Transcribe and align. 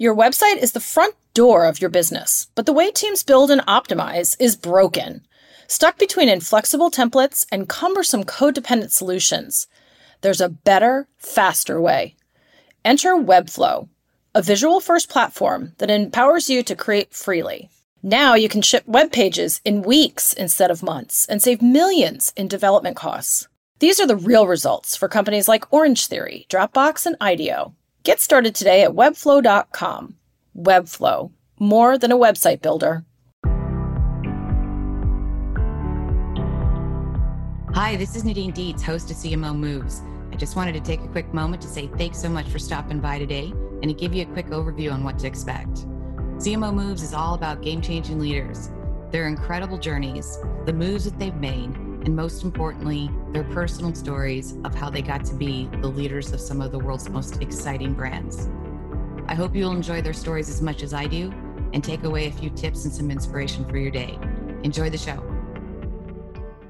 Your 0.00 0.16
website 0.16 0.56
is 0.56 0.72
the 0.72 0.80
front 0.80 1.14
door 1.34 1.66
of 1.66 1.82
your 1.82 1.90
business, 1.90 2.48
but 2.54 2.64
the 2.64 2.72
way 2.72 2.90
teams 2.90 3.22
build 3.22 3.50
and 3.50 3.60
optimize 3.66 4.34
is 4.40 4.56
broken. 4.56 5.26
Stuck 5.66 5.98
between 5.98 6.30
inflexible 6.30 6.90
templates 6.90 7.44
and 7.52 7.68
cumbersome 7.68 8.24
code 8.24 8.54
dependent 8.54 8.92
solutions, 8.92 9.66
there's 10.22 10.40
a 10.40 10.48
better, 10.48 11.06
faster 11.18 11.78
way. 11.78 12.16
Enter 12.82 13.10
Webflow, 13.10 13.90
a 14.34 14.40
visual 14.40 14.80
first 14.80 15.10
platform 15.10 15.74
that 15.76 15.90
empowers 15.90 16.48
you 16.48 16.62
to 16.62 16.74
create 16.74 17.12
freely. 17.12 17.68
Now 18.02 18.32
you 18.32 18.48
can 18.48 18.62
ship 18.62 18.84
web 18.86 19.12
pages 19.12 19.60
in 19.66 19.82
weeks 19.82 20.32
instead 20.32 20.70
of 20.70 20.82
months 20.82 21.26
and 21.26 21.42
save 21.42 21.60
millions 21.60 22.32
in 22.38 22.48
development 22.48 22.96
costs. 22.96 23.48
These 23.80 24.00
are 24.00 24.06
the 24.06 24.16
real 24.16 24.46
results 24.46 24.96
for 24.96 25.08
companies 25.08 25.46
like 25.46 25.70
Orange 25.70 26.06
Theory, 26.06 26.46
Dropbox, 26.48 27.04
and 27.04 27.16
IDEO. 27.20 27.74
Get 28.02 28.18
started 28.18 28.54
today 28.54 28.82
at 28.82 28.92
webflow.com. 28.92 30.16
Webflow, 30.56 31.32
more 31.58 31.98
than 31.98 32.10
a 32.10 32.16
website 32.16 32.62
builder. 32.62 33.04
Hi, 37.74 37.96
this 37.96 38.16
is 38.16 38.24
Nadine 38.24 38.52
Dietz, 38.52 38.82
host 38.82 39.10
of 39.10 39.18
CMO 39.18 39.54
Moves. 39.54 40.00
I 40.32 40.36
just 40.36 40.56
wanted 40.56 40.72
to 40.72 40.80
take 40.80 41.02
a 41.02 41.08
quick 41.08 41.34
moment 41.34 41.60
to 41.60 41.68
say 41.68 41.88
thanks 41.98 42.18
so 42.18 42.30
much 42.30 42.48
for 42.48 42.58
stopping 42.58 43.00
by 43.00 43.18
today 43.18 43.52
and 43.82 43.84
to 43.84 43.92
give 43.92 44.14
you 44.14 44.22
a 44.22 44.32
quick 44.32 44.46
overview 44.46 44.90
on 44.92 45.04
what 45.04 45.18
to 45.18 45.26
expect. 45.26 45.86
CMO 46.38 46.72
Moves 46.72 47.02
is 47.02 47.12
all 47.12 47.34
about 47.34 47.60
game 47.60 47.82
changing 47.82 48.18
leaders, 48.18 48.70
their 49.10 49.28
incredible 49.28 49.76
journeys, 49.76 50.38
the 50.64 50.72
moves 50.72 51.04
that 51.04 51.18
they've 51.18 51.34
made, 51.34 51.76
and 52.04 52.16
most 52.16 52.44
importantly, 52.44 53.10
their 53.32 53.44
personal 53.44 53.94
stories 53.94 54.54
of 54.64 54.74
how 54.74 54.88
they 54.88 55.02
got 55.02 55.24
to 55.26 55.34
be 55.34 55.68
the 55.80 55.88
leaders 55.88 56.32
of 56.32 56.40
some 56.40 56.60
of 56.60 56.72
the 56.72 56.78
world's 56.78 57.08
most 57.10 57.42
exciting 57.42 57.92
brands. 57.92 58.48
I 59.26 59.34
hope 59.34 59.54
you'll 59.54 59.72
enjoy 59.72 60.00
their 60.00 60.12
stories 60.12 60.48
as 60.48 60.62
much 60.62 60.82
as 60.82 60.94
I 60.94 61.06
do 61.06 61.32
and 61.72 61.84
take 61.84 62.04
away 62.04 62.26
a 62.26 62.32
few 62.32 62.50
tips 62.50 62.84
and 62.84 62.92
some 62.92 63.10
inspiration 63.10 63.64
for 63.66 63.76
your 63.76 63.90
day. 63.90 64.18
Enjoy 64.62 64.88
the 64.90 64.98
show. 64.98 65.22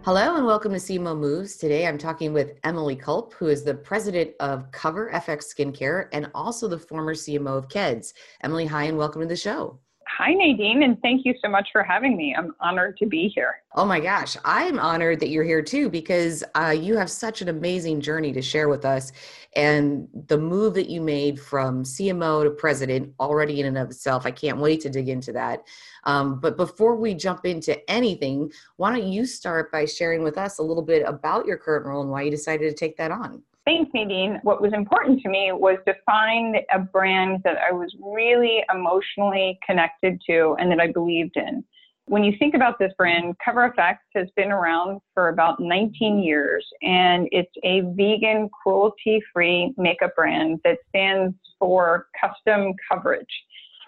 Hello 0.03 0.37
and 0.37 0.47
welcome 0.47 0.73
to 0.73 0.79
CMO 0.79 1.17
Moves. 1.17 1.57
Today 1.57 1.87
I'm 1.87 1.99
talking 1.99 2.33
with 2.33 2.59
Emily 2.65 2.97
Culp, 2.97 3.35
who 3.35 3.49
is 3.49 3.63
the 3.63 3.75
president 3.75 4.33
of 4.41 4.71
Cover 4.73 5.11
FX 5.13 5.55
Skincare 5.55 6.09
and 6.13 6.31
also 6.35 6.67
the 6.67 6.79
former 6.79 7.15
CMO 7.15 7.59
of 7.59 7.69
KEDS. 7.69 8.15
Emily, 8.43 8.67
hi 8.67 8.85
and 8.85 8.99
welcome 8.99 9.21
to 9.21 9.29
the 9.29 9.37
show. 9.37 9.79
Hi, 10.19 10.35
Nadine, 10.35 10.83
and 10.83 11.01
thank 11.03 11.25
you 11.25 11.35
so 11.43 11.49
much 11.49 11.69
for 11.73 11.83
having 11.83 12.17
me. 12.17 12.35
I'm 12.37 12.55
honored 12.61 12.97
to 12.99 13.07
be 13.07 13.29
here. 13.35 13.63
Oh 13.75 13.85
my 13.85 14.01
gosh, 14.01 14.37
I'm 14.45 14.79
honored 14.79 15.21
that 15.21 15.29
you're 15.29 15.45
here 15.45 15.63
too 15.63 15.89
because 15.89 16.43
uh, 16.55 16.75
you 16.77 16.97
have 16.97 17.11
such 17.11 17.43
an 17.43 17.49
amazing 17.49 18.01
journey 18.01 18.33
to 18.33 18.43
share 18.43 18.69
with 18.69 18.85
us. 18.85 19.13
And 19.57 20.09
the 20.27 20.37
move 20.37 20.75
that 20.75 20.89
you 20.89 21.01
made 21.01 21.41
from 21.41 21.85
CMO 21.85 22.45
to 22.45 22.51
president 22.51 23.15
already 23.21 23.61
in 23.61 23.67
and 23.67 23.79
of 23.79 23.91
itself, 23.91 24.27
I 24.27 24.31
can't 24.31 24.59
wait 24.59 24.81
to 24.83 24.91
dig 24.91 25.09
into 25.09 25.33
that. 25.33 25.63
Um, 26.05 26.41
but 26.41 26.57
before 26.57 26.97
we 26.97 27.15
jump 27.15 27.47
into 27.47 27.79
anything, 27.91 28.51
why 28.77 28.91
don't 28.91 29.09
you 29.09 29.25
start 29.27 29.71
by 29.71 29.85
sharing 29.85 30.23
with 30.23 30.39
us 30.39 30.59
a 30.59 30.63
little 30.63 30.83
bit 30.83 31.05
about 31.07 31.47
your 31.47 31.57
current 31.57 31.87
role 31.87 32.03
and 32.03 32.11
why 32.11 32.23
you 32.23 32.31
decided 32.31 32.69
to 32.69 32.75
take 32.75 32.97
that 32.97 33.11
on? 33.11 33.43
Thanks, 33.71 33.93
Nadine. 33.95 34.41
What 34.43 34.61
was 34.61 34.73
important 34.73 35.21
to 35.21 35.29
me 35.29 35.53
was 35.53 35.79
to 35.87 35.95
find 36.05 36.57
a 36.75 36.81
brand 36.81 37.39
that 37.45 37.57
I 37.57 37.71
was 37.71 37.95
really 38.03 38.65
emotionally 38.75 39.61
connected 39.65 40.21
to 40.29 40.57
and 40.59 40.73
that 40.73 40.81
I 40.81 40.91
believed 40.91 41.37
in. 41.37 41.63
When 42.07 42.25
you 42.25 42.33
think 42.37 42.55
about 42.55 42.81
this 42.81 42.91
brand, 42.99 43.37
Cover 43.45 43.73
FX 43.79 43.99
has 44.17 44.27
been 44.35 44.51
around 44.51 45.01
for 45.15 45.29
about 45.29 45.61
19 45.61 46.19
years, 46.19 46.67
and 46.83 47.29
it's 47.31 47.53
a 47.63 47.83
vegan, 47.95 48.51
cruelty 48.61 49.23
free 49.33 49.73
makeup 49.77 50.17
brand 50.17 50.59
that 50.65 50.79
stands 50.89 51.37
for 51.57 52.09
custom 52.21 52.75
coverage. 52.91 53.25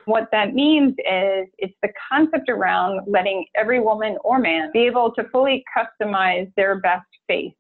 What 0.05 0.29
that 0.31 0.55
means 0.55 0.93
is 0.93 1.49
it's 1.59 1.75
the 1.83 1.89
concept 2.09 2.49
around 2.49 3.01
letting 3.09 3.47
every 3.57 3.81
woman 3.81 4.17
or 4.23 4.39
man 4.39 4.71
be 4.73 4.87
able 4.87 5.11
to 5.15 5.25
fully 5.33 5.65
customize 5.77 6.53
their 6.55 6.79
best 6.79 7.09
face 7.27 7.53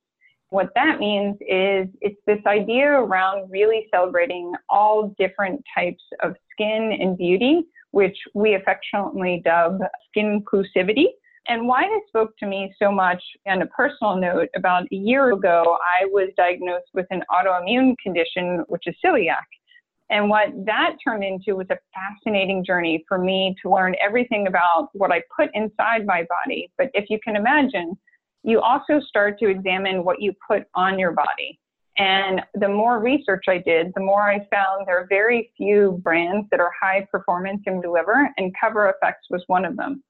what 0.52 0.68
that 0.74 1.00
means 1.00 1.36
is 1.40 1.88
it's 2.02 2.20
this 2.26 2.40
idea 2.46 2.86
around 2.90 3.50
really 3.50 3.86
celebrating 3.92 4.52
all 4.68 5.14
different 5.18 5.64
types 5.74 6.02
of 6.22 6.34
skin 6.52 6.96
and 7.00 7.16
beauty, 7.16 7.62
which 7.92 8.16
we 8.34 8.54
affectionately 8.54 9.40
dub 9.44 9.78
skin 10.08 10.42
inclusivity. 10.42 11.06
And 11.48 11.66
why 11.66 11.82
this 11.88 12.02
spoke 12.08 12.36
to 12.38 12.46
me 12.46 12.72
so 12.78 12.92
much 12.92 13.22
on 13.46 13.62
a 13.62 13.66
personal 13.66 14.16
note, 14.16 14.48
about 14.54 14.84
a 14.92 14.94
year 14.94 15.32
ago, 15.32 15.78
I 16.00 16.04
was 16.06 16.28
diagnosed 16.36 16.90
with 16.92 17.06
an 17.10 17.22
autoimmune 17.30 17.96
condition, 18.02 18.62
which 18.68 18.82
is 18.86 18.94
celiac. 19.04 19.46
And 20.10 20.28
what 20.28 20.48
that 20.66 20.96
turned 21.02 21.24
into 21.24 21.56
was 21.56 21.66
a 21.70 21.78
fascinating 21.94 22.62
journey 22.62 23.02
for 23.08 23.16
me 23.16 23.56
to 23.62 23.70
learn 23.70 23.96
everything 24.04 24.46
about 24.46 24.90
what 24.92 25.10
I 25.10 25.22
put 25.34 25.48
inside 25.54 26.04
my 26.04 26.26
body. 26.28 26.70
But 26.76 26.90
if 26.92 27.06
you 27.08 27.18
can 27.24 27.36
imagine, 27.36 27.96
you 28.42 28.60
also 28.60 29.00
start 29.00 29.38
to 29.38 29.48
examine 29.48 30.04
what 30.04 30.20
you 30.20 30.32
put 30.46 30.64
on 30.74 30.98
your 30.98 31.12
body. 31.12 31.58
And 31.98 32.40
the 32.54 32.68
more 32.68 33.00
research 33.00 33.44
I 33.48 33.58
did, 33.58 33.92
the 33.94 34.00
more 34.00 34.22
I 34.22 34.38
found 34.50 34.86
there 34.86 34.98
are 34.98 35.06
very 35.08 35.52
few 35.56 36.00
brands 36.02 36.48
that 36.50 36.60
are 36.60 36.72
high 36.80 37.06
performance 37.10 37.62
and 37.66 37.82
deliver, 37.82 38.30
and 38.38 38.54
Cover 38.58 38.94
FX 39.02 39.14
was 39.30 39.44
one 39.46 39.64
of 39.64 39.76
them. 39.76 40.02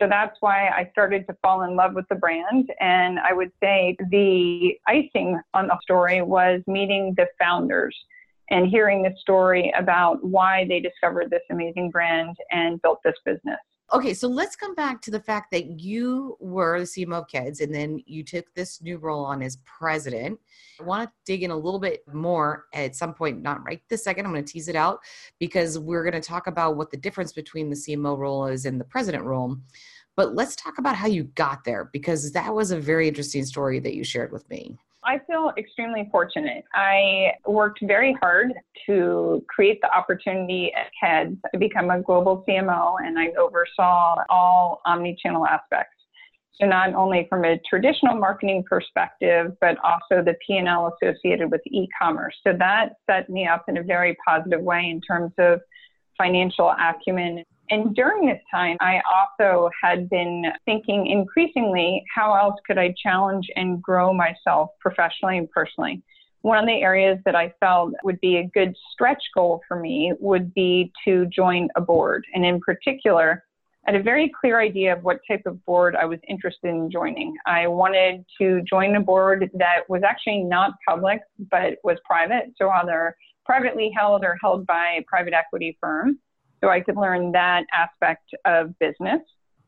So 0.00 0.06
that's 0.08 0.36
why 0.40 0.68
I 0.68 0.88
started 0.92 1.26
to 1.26 1.36
fall 1.42 1.62
in 1.62 1.74
love 1.74 1.94
with 1.94 2.06
the 2.08 2.16
brand. 2.16 2.70
And 2.80 3.18
I 3.18 3.32
would 3.32 3.50
say 3.62 3.96
the 4.10 4.74
icing 4.86 5.40
on 5.54 5.68
the 5.68 5.78
story 5.82 6.22
was 6.22 6.60
meeting 6.66 7.14
the 7.16 7.26
founders 7.38 7.96
and 8.50 8.66
hearing 8.66 9.02
the 9.02 9.14
story 9.18 9.72
about 9.76 10.22
why 10.22 10.66
they 10.68 10.80
discovered 10.80 11.30
this 11.30 11.42
amazing 11.50 11.90
brand 11.90 12.36
and 12.50 12.80
built 12.82 13.00
this 13.04 13.16
business. 13.24 13.58
Okay, 13.92 14.14
so 14.14 14.26
let's 14.26 14.56
come 14.56 14.74
back 14.74 15.00
to 15.02 15.12
the 15.12 15.20
fact 15.20 15.52
that 15.52 15.78
you 15.80 16.36
were 16.40 16.80
the 16.80 16.86
CMO 16.86 17.18
of 17.18 17.28
KEDS 17.28 17.60
and 17.60 17.72
then 17.72 18.02
you 18.04 18.24
took 18.24 18.52
this 18.54 18.82
new 18.82 18.98
role 18.98 19.24
on 19.24 19.42
as 19.42 19.58
president. 19.58 20.40
I 20.80 20.82
want 20.82 21.08
to 21.08 21.14
dig 21.24 21.44
in 21.44 21.52
a 21.52 21.56
little 21.56 21.78
bit 21.78 22.02
more 22.12 22.64
at 22.74 22.96
some 22.96 23.14
point, 23.14 23.42
not 23.42 23.64
right 23.64 23.80
this 23.88 24.02
second. 24.02 24.26
I'm 24.26 24.32
going 24.32 24.44
to 24.44 24.52
tease 24.52 24.66
it 24.66 24.74
out 24.74 24.98
because 25.38 25.78
we're 25.78 26.02
going 26.02 26.20
to 26.20 26.28
talk 26.28 26.48
about 26.48 26.76
what 26.76 26.90
the 26.90 26.96
difference 26.96 27.32
between 27.32 27.70
the 27.70 27.76
CMO 27.76 28.18
role 28.18 28.46
is 28.46 28.66
and 28.66 28.80
the 28.80 28.84
president 28.84 29.22
role. 29.22 29.56
But 30.16 30.34
let's 30.34 30.56
talk 30.56 30.78
about 30.78 30.96
how 30.96 31.06
you 31.06 31.24
got 31.24 31.62
there 31.62 31.88
because 31.92 32.32
that 32.32 32.52
was 32.52 32.72
a 32.72 32.80
very 32.80 33.06
interesting 33.06 33.44
story 33.44 33.78
that 33.80 33.94
you 33.94 34.02
shared 34.02 34.32
with 34.32 34.50
me. 34.50 34.76
I 35.06 35.20
feel 35.26 35.52
extremely 35.56 36.08
fortunate. 36.10 36.64
I 36.74 37.32
worked 37.46 37.78
very 37.82 38.16
hard 38.20 38.52
to 38.86 39.44
create 39.48 39.80
the 39.80 39.96
opportunity 39.96 40.72
at 40.74 40.90
KEDS 41.00 41.36
to 41.52 41.58
become 41.58 41.90
a 41.90 42.02
global 42.02 42.44
CMO, 42.46 42.96
and 43.00 43.16
I 43.16 43.28
oversaw 43.38 44.16
all 44.28 44.80
omni-channel 44.84 45.46
aspects. 45.46 45.94
So 46.60 46.66
not 46.66 46.94
only 46.94 47.26
from 47.28 47.44
a 47.44 47.60
traditional 47.68 48.16
marketing 48.16 48.64
perspective, 48.68 49.52
but 49.60 49.76
also 49.84 50.24
the 50.24 50.34
P&L 50.44 50.92
associated 51.00 51.52
with 51.52 51.60
e-commerce. 51.66 52.34
So 52.44 52.54
that 52.58 52.94
set 53.08 53.30
me 53.30 53.46
up 53.46 53.66
in 53.68 53.76
a 53.76 53.82
very 53.82 54.16
positive 54.26 54.60
way 54.60 54.88
in 54.90 55.00
terms 55.00 55.32
of 55.38 55.60
financial 56.18 56.74
acumen 56.80 57.44
and 57.70 57.94
during 57.94 58.26
this 58.26 58.40
time, 58.50 58.76
I 58.80 59.00
also 59.08 59.70
had 59.82 60.08
been 60.08 60.44
thinking 60.64 61.06
increasingly 61.06 62.04
how 62.14 62.34
else 62.34 62.54
could 62.66 62.78
I 62.78 62.94
challenge 63.02 63.48
and 63.56 63.82
grow 63.82 64.12
myself 64.12 64.70
professionally 64.80 65.38
and 65.38 65.50
personally. 65.50 66.02
One 66.42 66.58
of 66.58 66.66
the 66.66 66.80
areas 66.80 67.18
that 67.24 67.34
I 67.34 67.52
felt 67.58 67.92
would 68.04 68.20
be 68.20 68.36
a 68.36 68.46
good 68.54 68.74
stretch 68.92 69.22
goal 69.34 69.60
for 69.66 69.80
me 69.80 70.12
would 70.20 70.54
be 70.54 70.92
to 71.04 71.26
join 71.26 71.68
a 71.76 71.80
board. 71.80 72.24
And 72.34 72.44
in 72.44 72.60
particular, 72.60 73.42
I 73.86 73.92
had 73.92 74.00
a 74.00 74.02
very 74.02 74.32
clear 74.40 74.60
idea 74.60 74.92
of 74.92 75.02
what 75.02 75.20
type 75.28 75.42
of 75.46 75.64
board 75.64 75.96
I 75.96 76.04
was 76.04 76.18
interested 76.28 76.68
in 76.68 76.90
joining. 76.90 77.34
I 77.46 77.66
wanted 77.66 78.24
to 78.40 78.62
join 78.62 78.96
a 78.96 79.00
board 79.00 79.50
that 79.54 79.88
was 79.88 80.02
actually 80.02 80.44
not 80.44 80.74
public, 80.88 81.20
but 81.50 81.78
was 81.84 81.98
private, 82.04 82.52
so 82.56 82.68
either 82.70 83.16
privately 83.44 83.92
held 83.96 84.24
or 84.24 84.36
held 84.42 84.66
by 84.66 84.98
a 84.98 85.04
private 85.08 85.32
equity 85.32 85.78
firm 85.80 86.18
so 86.66 86.70
I 86.70 86.80
could 86.80 86.96
learn 86.96 87.30
that 87.32 87.64
aspect 87.72 88.24
of 88.44 88.76
business. 88.80 89.20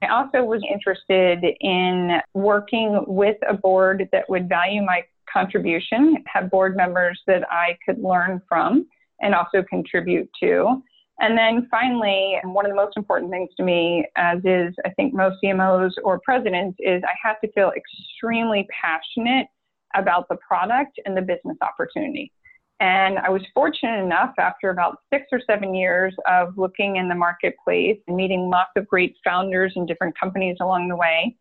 I 0.02 0.08
also 0.08 0.42
was 0.42 0.60
interested 0.68 1.44
in 1.60 2.18
working 2.34 3.04
with 3.06 3.36
a 3.48 3.54
board 3.54 4.08
that 4.12 4.28
would 4.28 4.48
value 4.48 4.82
my 4.82 5.02
contribution, 5.32 6.16
have 6.26 6.50
board 6.50 6.76
members 6.76 7.20
that 7.28 7.44
I 7.50 7.78
could 7.86 8.02
learn 8.02 8.42
from 8.48 8.86
and 9.20 9.34
also 9.34 9.62
contribute 9.68 10.28
to. 10.42 10.82
And 11.20 11.36
then 11.36 11.68
finally, 11.70 12.36
one 12.44 12.64
of 12.64 12.70
the 12.70 12.76
most 12.76 12.96
important 12.96 13.30
things 13.30 13.50
to 13.56 13.64
me, 13.64 14.04
as 14.16 14.38
is 14.44 14.74
I 14.84 14.90
think 14.90 15.14
most 15.14 15.36
CMOs 15.42 15.92
or 16.02 16.20
presidents, 16.20 16.76
is 16.80 17.02
I 17.04 17.14
have 17.22 17.40
to 17.40 17.52
feel 17.52 17.72
extremely 17.76 18.66
passionate 18.82 19.46
about 19.94 20.28
the 20.28 20.36
product 20.36 20.98
and 21.06 21.16
the 21.16 21.22
business 21.22 21.56
opportunity. 21.60 22.32
And 22.80 23.18
I 23.18 23.28
was 23.28 23.42
fortunate 23.54 23.98
enough 24.04 24.34
after 24.38 24.70
about 24.70 24.98
six 25.12 25.26
or 25.32 25.40
seven 25.46 25.74
years 25.74 26.14
of 26.28 26.56
looking 26.56 26.96
in 26.96 27.08
the 27.08 27.14
marketplace 27.14 27.98
and 28.06 28.16
meeting 28.16 28.48
lots 28.50 28.70
of 28.76 28.86
great 28.86 29.16
founders 29.24 29.72
and 29.74 29.86
different 29.88 30.18
companies 30.18 30.56
along 30.60 30.88
the 30.88 30.96
way 30.96 31.36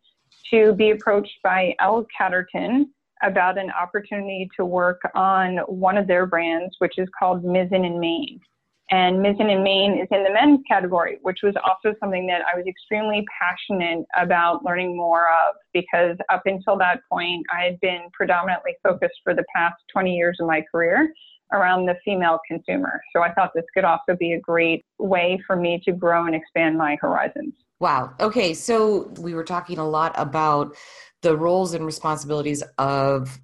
to 0.50 0.72
be 0.74 0.90
approached 0.90 1.38
by 1.44 1.74
L 1.80 2.06
Catterton 2.16 2.86
about 3.22 3.58
an 3.58 3.70
opportunity 3.70 4.48
to 4.56 4.64
work 4.64 5.00
on 5.14 5.58
one 5.66 5.96
of 5.96 6.06
their 6.06 6.26
brands, 6.26 6.74
which 6.78 6.98
is 6.98 7.08
called 7.16 7.44
Mizzen 7.44 7.84
and 7.84 8.00
Main. 8.00 8.40
And 8.90 9.18
Mizzen 9.18 9.52
and 9.52 9.62
Main 9.62 9.98
is 9.98 10.08
in 10.10 10.24
the 10.24 10.32
men's 10.32 10.60
category, 10.66 11.18
which 11.20 11.40
was 11.42 11.54
also 11.56 11.94
something 12.00 12.26
that 12.28 12.40
I 12.50 12.56
was 12.56 12.66
extremely 12.66 13.24
passionate 13.38 14.06
about 14.16 14.64
learning 14.64 14.96
more 14.96 15.26
of 15.26 15.56
because 15.74 16.16
up 16.30 16.42
until 16.46 16.78
that 16.78 17.00
point, 17.10 17.44
I 17.54 17.64
had 17.64 17.78
been 17.80 18.08
predominantly 18.14 18.76
focused 18.82 19.20
for 19.22 19.34
the 19.34 19.44
past 19.54 19.76
20 19.92 20.14
years 20.14 20.38
of 20.40 20.46
my 20.46 20.64
career 20.72 21.12
around 21.52 21.86
the 21.86 21.96
female 22.04 22.38
consumer. 22.48 23.00
So 23.14 23.22
I 23.22 23.32
thought 23.32 23.50
this 23.54 23.64
could 23.74 23.84
also 23.84 24.16
be 24.18 24.32
a 24.32 24.40
great 24.40 24.84
way 24.98 25.38
for 25.46 25.56
me 25.56 25.80
to 25.84 25.92
grow 25.92 26.26
and 26.26 26.34
expand 26.34 26.78
my 26.78 26.96
horizons. 27.00 27.54
Wow. 27.80 28.14
Okay. 28.20 28.54
So 28.54 29.12
we 29.20 29.34
were 29.34 29.44
talking 29.44 29.78
a 29.78 29.88
lot 29.88 30.12
about 30.16 30.76
the 31.22 31.36
roles 31.36 31.74
and 31.74 31.84
responsibilities 31.84 32.62
of 32.78 33.38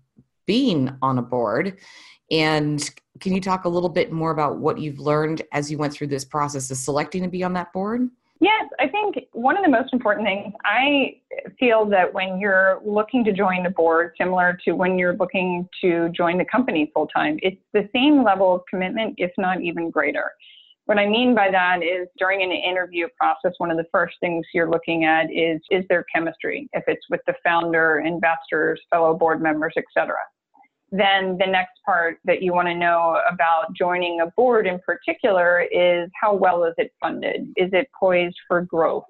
being 0.46 0.96
on 1.02 1.18
a 1.18 1.22
board. 1.22 1.78
And 2.30 2.88
can 3.20 3.34
you 3.34 3.40
talk 3.40 3.64
a 3.64 3.68
little 3.68 3.88
bit 3.88 4.12
more 4.12 4.30
about 4.30 4.58
what 4.58 4.78
you've 4.78 4.98
learned 4.98 5.42
as 5.52 5.70
you 5.70 5.78
went 5.78 5.92
through 5.92 6.08
this 6.08 6.24
process 6.24 6.70
of 6.70 6.76
selecting 6.76 7.22
to 7.22 7.28
be 7.28 7.44
on 7.44 7.52
that 7.54 7.72
board? 7.72 8.08
Yes, 8.40 8.68
I 8.80 8.88
think 8.88 9.16
one 9.32 9.56
of 9.56 9.64
the 9.64 9.70
most 9.70 9.92
important 9.92 10.26
things 10.26 10.52
I 10.64 11.20
feel 11.58 11.86
that 11.86 12.12
when 12.12 12.38
you're 12.38 12.80
looking 12.84 13.24
to 13.24 13.32
join 13.32 13.62
the 13.62 13.70
board, 13.70 14.12
similar 14.18 14.58
to 14.64 14.72
when 14.72 14.98
you're 14.98 15.16
looking 15.16 15.68
to 15.80 16.08
join 16.10 16.36
the 16.36 16.44
company 16.44 16.90
full 16.92 17.06
time, 17.06 17.38
it's 17.42 17.60
the 17.72 17.88
same 17.94 18.24
level 18.24 18.54
of 18.54 18.62
commitment, 18.68 19.14
if 19.18 19.30
not 19.38 19.62
even 19.62 19.88
greater. 19.90 20.32
What 20.86 20.98
I 20.98 21.06
mean 21.06 21.34
by 21.34 21.50
that 21.50 21.82
is 21.82 22.08
during 22.18 22.42
an 22.42 22.50
interview 22.50 23.06
process, 23.18 23.52
one 23.58 23.70
of 23.70 23.78
the 23.78 23.86
first 23.90 24.16
things 24.20 24.44
you're 24.52 24.68
looking 24.68 25.04
at 25.04 25.32
is 25.32 25.62
is 25.70 25.84
there 25.88 26.04
chemistry, 26.14 26.68
if 26.74 26.84
it's 26.86 27.08
with 27.08 27.20
the 27.26 27.34
founder, 27.42 28.02
investors, 28.04 28.80
fellow 28.90 29.14
board 29.14 29.40
members, 29.40 29.72
etc. 29.78 30.16
Then 30.96 31.36
the 31.38 31.46
next 31.46 31.72
part 31.84 32.18
that 32.24 32.40
you 32.40 32.52
want 32.52 32.68
to 32.68 32.74
know 32.74 33.20
about 33.28 33.74
joining 33.76 34.20
a 34.20 34.26
board 34.36 34.64
in 34.64 34.78
particular 34.78 35.62
is 35.62 36.08
how 36.20 36.34
well 36.34 36.62
is 36.62 36.74
it 36.78 36.92
funded? 37.00 37.48
Is 37.56 37.70
it 37.72 37.88
poised 37.98 38.36
for 38.46 38.60
growth? 38.62 39.02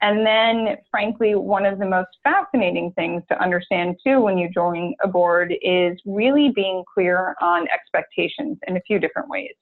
And 0.00 0.26
then, 0.26 0.78
frankly, 0.90 1.34
one 1.34 1.66
of 1.66 1.78
the 1.78 1.84
most 1.84 2.08
fascinating 2.24 2.90
things 2.92 3.22
to 3.28 3.38
understand 3.38 3.96
too 4.02 4.18
when 4.18 4.38
you 4.38 4.48
join 4.48 4.94
a 5.04 5.08
board 5.08 5.54
is 5.60 6.00
really 6.06 6.52
being 6.54 6.82
clear 6.94 7.34
on 7.42 7.68
expectations 7.68 8.56
in 8.66 8.78
a 8.78 8.80
few 8.86 8.98
different 8.98 9.28
ways. 9.28 9.52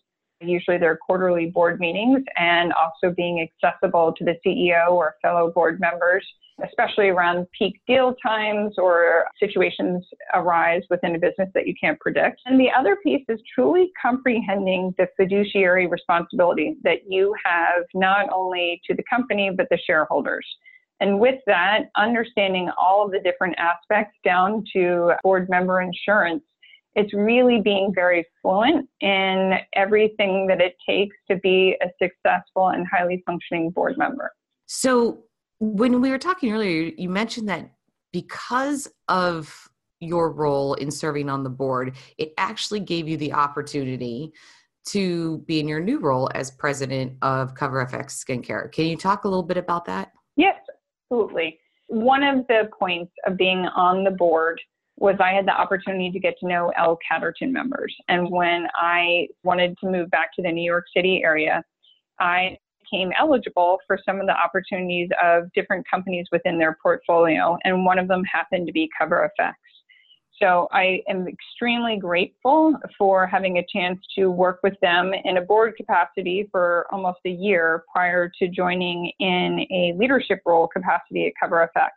Usually 0.40 0.78
there 0.78 0.92
are 0.92 0.98
quarterly 1.04 1.46
board 1.46 1.80
meetings 1.80 2.22
and 2.36 2.72
also 2.74 3.12
being 3.12 3.48
accessible 3.64 4.12
to 4.12 4.24
the 4.24 4.36
CEO 4.46 4.92
or 4.92 5.16
fellow 5.22 5.50
board 5.50 5.80
members, 5.80 6.24
especially 6.62 7.08
around 7.08 7.46
peak 7.58 7.80
deal 7.86 8.14
times 8.22 8.74
or 8.78 9.24
situations 9.40 10.06
arise 10.34 10.82
within 10.90 11.16
a 11.16 11.18
business 11.18 11.48
that 11.54 11.66
you 11.66 11.74
can't 11.80 11.98
predict. 12.00 12.40
And 12.46 12.60
the 12.60 12.70
other 12.70 12.96
piece 13.02 13.24
is 13.28 13.40
truly 13.54 13.90
comprehending 14.00 14.94
the 14.98 15.08
fiduciary 15.16 15.86
responsibility 15.86 16.76
that 16.84 16.98
you 17.08 17.34
have 17.44 17.82
not 17.94 18.28
only 18.32 18.80
to 18.86 18.94
the 18.94 19.02
company, 19.10 19.50
but 19.56 19.66
the 19.70 19.78
shareholders. 19.84 20.46
And 21.00 21.18
with 21.18 21.40
that, 21.46 21.90
understanding 21.96 22.70
all 22.80 23.04
of 23.04 23.10
the 23.10 23.18
different 23.18 23.56
aspects 23.58 24.16
down 24.24 24.64
to 24.74 25.12
board 25.22 25.48
member 25.48 25.80
insurance 25.80 26.42
it's 26.94 27.12
really 27.12 27.60
being 27.60 27.92
very 27.94 28.24
fluent 28.40 28.88
in 29.00 29.54
everything 29.74 30.46
that 30.46 30.60
it 30.60 30.76
takes 30.88 31.16
to 31.28 31.36
be 31.36 31.76
a 31.82 31.88
successful 32.00 32.68
and 32.68 32.86
highly 32.86 33.22
functioning 33.26 33.70
board 33.70 33.98
member. 33.98 34.32
So, 34.66 35.24
when 35.72 36.00
we 36.00 36.10
were 36.10 36.18
talking 36.18 36.52
earlier, 36.52 36.92
you 36.96 37.08
mentioned 37.08 37.48
that 37.48 37.70
because 38.12 38.86
of 39.08 39.68
your 40.00 40.30
role 40.30 40.74
in 40.74 40.90
serving 40.90 41.30
on 41.30 41.42
the 41.42 41.50
board, 41.50 41.96
it 42.18 42.32
actually 42.36 42.80
gave 42.80 43.08
you 43.08 43.16
the 43.16 43.32
opportunity 43.32 44.32
to 44.88 45.38
be 45.46 45.60
in 45.60 45.66
your 45.66 45.80
new 45.80 45.98
role 45.98 46.28
as 46.34 46.50
president 46.50 47.14
of 47.22 47.54
CoverFX 47.54 48.22
Skincare. 48.22 48.70
Can 48.70 48.84
you 48.84 48.96
talk 48.96 49.24
a 49.24 49.28
little 49.28 49.42
bit 49.42 49.56
about 49.56 49.86
that? 49.86 50.12
Yes, 50.36 50.56
absolutely. 51.10 51.58
One 51.86 52.22
of 52.22 52.46
the 52.48 52.68
points 52.78 53.12
of 53.26 53.38
being 53.38 53.66
on 53.74 54.04
the 54.04 54.10
board 54.10 54.60
was 54.96 55.16
I 55.18 55.32
had 55.32 55.46
the 55.46 55.52
opportunity 55.52 56.10
to 56.10 56.20
get 56.20 56.34
to 56.40 56.46
know 56.46 56.72
L 56.76 56.98
Catterton 57.10 57.50
members. 57.50 57.94
And 58.08 58.30
when 58.30 58.66
I 58.76 59.28
wanted 59.42 59.76
to 59.82 59.90
move 59.90 60.10
back 60.10 60.34
to 60.36 60.42
the 60.42 60.52
New 60.52 60.62
York 60.62 60.84
City 60.94 61.22
area, 61.24 61.64
I 62.20 62.58
became 62.94 63.12
eligible 63.18 63.78
for 63.86 63.98
some 64.06 64.20
of 64.20 64.26
the 64.26 64.34
opportunities 64.34 65.08
of 65.22 65.52
different 65.52 65.86
companies 65.88 66.26
within 66.32 66.58
their 66.58 66.76
portfolio. 66.82 67.56
And 67.64 67.84
one 67.84 67.98
of 67.98 68.08
them 68.08 68.22
happened 68.24 68.66
to 68.66 68.72
be 68.72 68.88
CoverFX. 69.00 69.52
So 70.42 70.68
I 70.72 71.00
am 71.08 71.28
extremely 71.28 71.96
grateful 71.96 72.74
for 72.98 73.24
having 73.24 73.58
a 73.58 73.66
chance 73.72 74.00
to 74.18 74.30
work 74.30 74.58
with 74.64 74.74
them 74.82 75.12
in 75.24 75.36
a 75.36 75.40
board 75.40 75.74
capacity 75.76 76.48
for 76.50 76.86
almost 76.90 77.20
a 77.24 77.30
year 77.30 77.84
prior 77.92 78.30
to 78.40 78.48
joining 78.48 79.12
in 79.20 79.64
a 79.70 79.94
leadership 79.96 80.40
role 80.44 80.68
capacity 80.68 81.26
at 81.26 81.32
CoverFX 81.42 81.90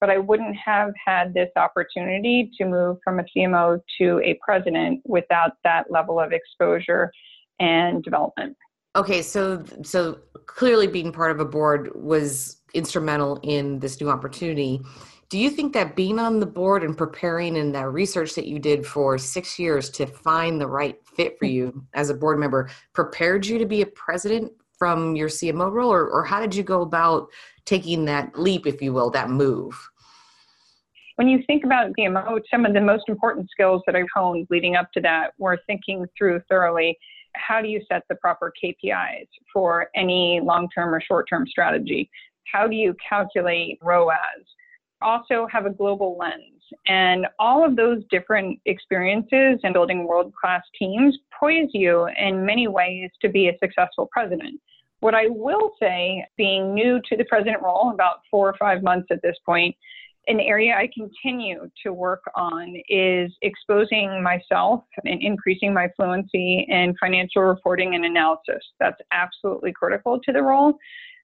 but 0.00 0.08
I 0.08 0.16
wouldn't 0.16 0.56
have 0.56 0.94
had 1.04 1.34
this 1.34 1.50
opportunity 1.56 2.50
to 2.56 2.64
move 2.64 2.96
from 3.04 3.20
a 3.20 3.24
CMO 3.36 3.82
to 3.98 4.18
a 4.24 4.38
president 4.42 5.02
without 5.04 5.58
that 5.62 5.90
level 5.90 6.18
of 6.18 6.32
exposure 6.32 7.12
and 7.58 8.02
development. 8.02 8.56
Okay, 8.96 9.22
so 9.22 9.62
so 9.84 10.18
clearly 10.54 10.86
being 10.86 11.12
part 11.12 11.30
of 11.30 11.40
a 11.40 11.44
board 11.44 11.90
was 11.94 12.58
instrumental 12.74 13.38
in 13.42 13.78
this 13.78 14.00
new 14.00 14.10
opportunity. 14.10 14.80
Do 15.28 15.38
you 15.38 15.48
think 15.48 15.72
that 15.74 15.94
being 15.94 16.18
on 16.18 16.40
the 16.40 16.46
board 16.46 16.82
and 16.82 16.96
preparing 16.96 17.56
and 17.56 17.74
that 17.74 17.88
research 17.88 18.34
that 18.34 18.46
you 18.46 18.58
did 18.58 18.84
for 18.84 19.16
six 19.16 19.58
years 19.58 19.88
to 19.90 20.06
find 20.06 20.60
the 20.60 20.66
right 20.66 20.98
fit 21.06 21.38
for 21.38 21.44
you 21.44 21.84
as 21.94 22.10
a 22.10 22.14
board 22.14 22.38
member 22.38 22.68
prepared 22.92 23.46
you 23.46 23.58
to 23.58 23.66
be 23.66 23.82
a 23.82 23.86
president 23.86 24.52
from 24.76 25.14
your 25.14 25.28
CMO 25.28 25.70
role, 25.70 25.92
or, 25.92 26.08
or 26.08 26.24
how 26.24 26.40
did 26.40 26.54
you 26.54 26.62
go 26.62 26.82
about 26.82 27.28
taking 27.64 28.06
that 28.06 28.36
leap, 28.38 28.66
if 28.66 28.82
you 28.82 28.92
will, 28.92 29.10
that 29.10 29.30
move? 29.30 29.88
When 31.16 31.28
you 31.28 31.42
think 31.46 31.64
about 31.64 31.92
CMO, 31.98 32.40
some 32.50 32.64
of 32.64 32.72
the 32.72 32.80
most 32.80 33.04
important 33.08 33.50
skills 33.50 33.82
that 33.86 33.94
I've 33.94 34.06
honed 34.14 34.46
leading 34.50 34.74
up 34.74 34.90
to 34.92 35.00
that 35.02 35.34
were 35.38 35.60
thinking 35.66 36.06
through 36.16 36.40
thoroughly 36.48 36.98
how 37.34 37.60
do 37.60 37.68
you 37.68 37.80
set 37.90 38.02
the 38.08 38.14
proper 38.16 38.52
KPIs 38.62 39.28
for 39.52 39.88
any 39.94 40.40
long 40.42 40.68
term 40.74 40.94
or 40.94 41.00
short 41.00 41.26
term 41.28 41.46
strategy? 41.46 42.10
How 42.52 42.66
do 42.66 42.74
you 42.74 42.94
calculate 43.06 43.78
ROAS? 43.82 44.16
Also, 45.02 45.46
have 45.50 45.66
a 45.66 45.70
global 45.70 46.16
lens. 46.18 46.62
And 46.86 47.26
all 47.38 47.64
of 47.64 47.76
those 47.76 48.02
different 48.10 48.60
experiences 48.66 49.58
and 49.62 49.72
building 49.72 50.06
world 50.06 50.32
class 50.40 50.62
teams 50.78 51.16
poise 51.38 51.68
you 51.72 52.06
in 52.18 52.44
many 52.44 52.68
ways 52.68 53.10
to 53.22 53.28
be 53.28 53.48
a 53.48 53.58
successful 53.58 54.08
president. 54.12 54.60
What 55.00 55.14
I 55.14 55.28
will 55.28 55.72
say, 55.80 56.26
being 56.36 56.74
new 56.74 57.00
to 57.08 57.16
the 57.16 57.24
president 57.24 57.62
role, 57.62 57.90
about 57.92 58.18
four 58.30 58.48
or 58.48 58.56
five 58.58 58.82
months 58.82 59.08
at 59.10 59.22
this 59.22 59.36
point, 59.46 59.74
an 60.30 60.38
area 60.38 60.74
I 60.76 60.88
continue 60.94 61.68
to 61.82 61.92
work 61.92 62.22
on 62.36 62.76
is 62.88 63.32
exposing 63.42 64.22
myself 64.22 64.84
and 65.04 65.20
increasing 65.20 65.74
my 65.74 65.88
fluency 65.96 66.66
in 66.68 66.94
financial 67.00 67.42
reporting 67.42 67.96
and 67.96 68.04
analysis. 68.04 68.62
That's 68.78 69.00
absolutely 69.10 69.72
critical 69.72 70.20
to 70.20 70.32
the 70.32 70.42
role. 70.42 70.78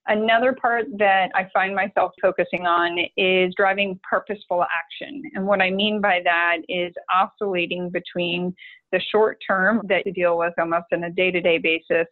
Another 0.07 0.53
part 0.53 0.85
that 0.97 1.31
I 1.35 1.47
find 1.53 1.73
myself 1.73 2.11
focusing 2.21 2.65
on 2.65 2.97
is 3.15 3.53
driving 3.55 3.97
purposeful 4.09 4.63
action. 4.63 5.21
And 5.35 5.45
what 5.45 5.61
I 5.61 5.69
mean 5.69 6.01
by 6.01 6.21
that 6.25 6.57
is 6.67 6.93
oscillating 7.13 7.89
between 7.89 8.53
the 8.91 9.01
short 9.11 9.37
term 9.45 9.81
that 9.87 10.05
you 10.05 10.11
deal 10.11 10.37
with 10.37 10.53
almost 10.59 10.87
on 10.93 11.05
a 11.05 11.09
day 11.11 11.31
to 11.31 11.41
day 11.41 11.57
basis 11.57 12.07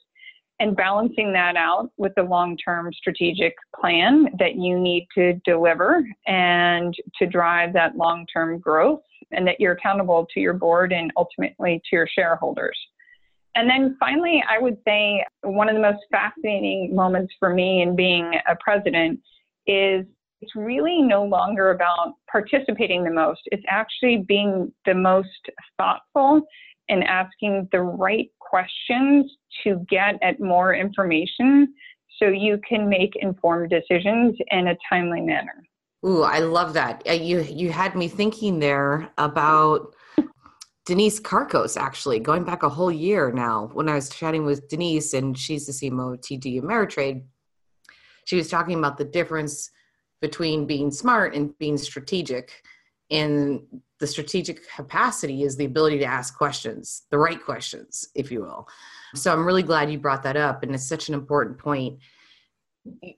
and 0.60 0.76
balancing 0.76 1.34
that 1.34 1.56
out 1.56 1.90
with 1.98 2.14
the 2.16 2.24
long 2.24 2.58
term 2.58 2.92
strategic 2.94 3.56
plan 3.80 4.28
that 4.40 4.56
you 4.56 4.80
need 4.80 5.08
to 5.16 5.34
deliver 5.46 6.08
and 6.28 6.94
to 7.20 7.26
drive 7.26 7.74
that 7.74 7.98
long 7.98 8.26
term 8.32 8.60
growth, 8.60 9.02
and 9.32 9.46
that 9.48 9.60
you're 9.60 9.74
accountable 9.74 10.26
to 10.34 10.40
your 10.40 10.54
board 10.54 10.94
and 10.94 11.12
ultimately 11.18 11.82
to 11.90 11.96
your 11.96 12.08
shareholders. 12.08 12.78
And 13.56 13.70
then 13.70 13.96
finally, 14.00 14.44
I 14.50 14.60
would 14.60 14.78
say 14.86 15.24
one 15.42 15.70
of 15.70 15.76
the 15.76 15.82
most 15.82 16.04
fascinating 16.12 16.94
moments 16.94 17.34
for 17.40 17.54
me 17.54 17.82
in 17.82 17.96
being 17.96 18.34
a 18.48 18.56
president 18.60 19.20
is 19.66 20.06
it's 20.42 20.56
really 20.56 21.02
no 21.02 21.24
longer 21.24 21.72
about 21.72 22.14
participating 22.30 23.04
the 23.04 23.12
most. 23.12 23.42
It's 23.46 23.64
actually 23.70 24.18
being 24.28 24.72
the 24.86 24.94
most 24.94 25.30
thoughtful 25.78 26.42
and 26.90 27.04
asking 27.04 27.68
the 27.72 27.82
right 27.82 28.30
questions 28.40 29.32
to 29.64 29.86
get 29.90 30.16
at 30.22 30.40
more 30.40 30.74
information 30.74 31.74
so 32.20 32.28
you 32.28 32.60
can 32.68 32.88
make 32.88 33.16
informed 33.18 33.70
decisions 33.70 34.36
in 34.52 34.68
a 34.68 34.78
timely 34.90 35.22
manner. 35.22 35.64
Ooh, 36.06 36.22
I 36.22 36.40
love 36.40 36.74
that. 36.74 37.02
Uh, 37.08 37.14
you 37.14 37.42
you 37.42 37.72
had 37.72 37.96
me 37.96 38.08
thinking 38.08 38.60
there 38.60 39.10
about 39.18 39.96
Denise 40.86 41.20
Karkos 41.20 41.78
actually 41.78 42.20
going 42.20 42.44
back 42.44 42.62
a 42.62 42.70
whole 42.70 42.92
year 42.92 43.32
now 43.32 43.72
when 43.74 43.90
I 43.90 43.96
was 43.96 44.10
chatting 44.10 44.46
with 44.46 44.68
Denise 44.68 45.14
and 45.14 45.38
she's 45.38 45.66
the 45.66 45.74
CMO 45.74 46.14
of 46.14 46.22
TD 46.22 46.62
Ameritrade. 46.62 47.24
She 48.26 48.36
was 48.36 48.50
talking 48.50 48.78
about 48.78 48.98
the 48.98 49.06
difference 49.06 49.72
between 50.22 50.68
being 50.68 50.92
smart 50.92 51.34
and 51.34 51.58
being 51.58 51.78
strategic 51.78 52.64
and 53.10 53.62
the 54.06 54.12
strategic 54.12 54.70
capacity 54.70 55.42
is 55.42 55.58
the 55.58 55.66
ability 55.66 55.98
to 55.98 56.06
ask 56.06 56.38
questions, 56.38 57.08
the 57.10 57.18
right 57.18 57.44
questions, 57.44 58.08
if 58.14 58.32
you 58.32 58.42
will. 58.42 58.68
So 59.16 59.34
I'm 59.34 59.44
really 59.44 59.64
glad 59.64 59.92
you 59.92 59.98
brought 59.98 60.22
that 60.22 60.38
up, 60.38 60.62
and 60.62 60.76
it's 60.76 60.88
such 60.88 61.10
an 61.10 61.16
important 61.16 61.58
point. 61.58 61.98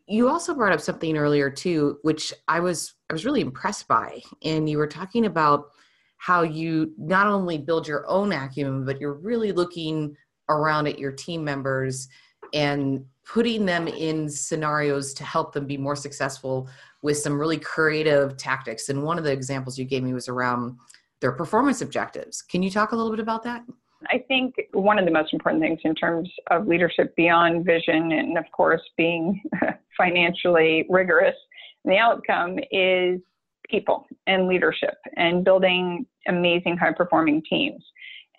You 0.07 0.29
also 0.29 0.55
brought 0.55 0.71
up 0.71 0.79
something 0.79 1.17
earlier 1.17 1.49
too, 1.49 1.97
which 2.03 2.33
I 2.47 2.61
was 2.61 2.93
I 3.09 3.13
was 3.13 3.25
really 3.25 3.41
impressed 3.41 3.89
by, 3.89 4.21
and 4.45 4.69
you 4.69 4.77
were 4.77 4.87
talking 4.87 5.25
about 5.25 5.71
how 6.19 6.43
you 6.43 6.93
not 6.97 7.27
only 7.27 7.57
build 7.57 7.85
your 7.85 8.09
own 8.09 8.31
acumen, 8.31 8.85
but 8.85 9.01
you're 9.01 9.19
really 9.19 9.51
looking 9.51 10.15
around 10.47 10.87
at 10.87 10.97
your 10.97 11.11
team 11.11 11.43
members 11.43 12.07
and 12.53 13.03
putting 13.27 13.65
them 13.65 13.87
in 13.87 14.29
scenarios 14.29 15.13
to 15.13 15.23
help 15.23 15.53
them 15.53 15.65
be 15.65 15.77
more 15.77 15.95
successful 15.95 16.69
with 17.01 17.17
some 17.17 17.39
really 17.39 17.57
creative 17.57 18.37
tactics. 18.37 18.89
And 18.89 19.03
one 19.03 19.17
of 19.17 19.23
the 19.23 19.31
examples 19.31 19.77
you 19.77 19.85
gave 19.85 20.03
me 20.03 20.13
was 20.13 20.29
around 20.29 20.77
their 21.19 21.31
performance 21.31 21.81
objectives. 21.81 22.41
Can 22.41 22.63
you 22.63 22.69
talk 22.69 22.91
a 22.91 22.95
little 22.95 23.11
bit 23.11 23.19
about 23.19 23.43
that? 23.43 23.63
I 24.07 24.23
think 24.27 24.55
one 24.73 24.99
of 24.99 25.05
the 25.05 25.11
most 25.11 25.33
important 25.33 25.61
things 25.61 25.79
in 25.83 25.95
terms 25.95 26.31
of 26.51 26.67
leadership 26.67 27.15
beyond 27.15 27.65
vision 27.65 28.11
and, 28.11 28.37
of 28.37 28.45
course, 28.51 28.81
being 28.95 29.41
financially 29.97 30.85
rigorous, 30.89 31.35
the 31.83 31.97
outcome 31.97 32.59
is 32.71 33.19
people 33.67 34.05
and 34.27 34.47
leadership 34.47 34.95
and 35.17 35.43
building 35.43 36.05
amazing 36.27 36.77
high 36.77 36.93
performing 36.93 37.41
teams. 37.49 37.83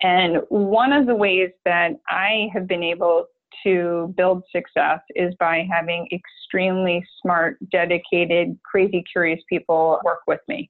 And 0.01 0.37
one 0.47 0.93
of 0.93 1.05
the 1.05 1.15
ways 1.15 1.49
that 1.65 1.91
I 2.07 2.47
have 2.53 2.67
been 2.67 2.83
able 2.83 3.25
to 3.63 4.13
build 4.17 4.43
success 4.51 4.99
is 5.15 5.33
by 5.39 5.67
having 5.69 6.07
extremely 6.11 7.03
smart, 7.21 7.57
dedicated, 7.71 8.57
crazy 8.63 9.03
curious 9.11 9.41
people 9.49 9.99
work 10.03 10.21
with 10.27 10.41
me. 10.47 10.69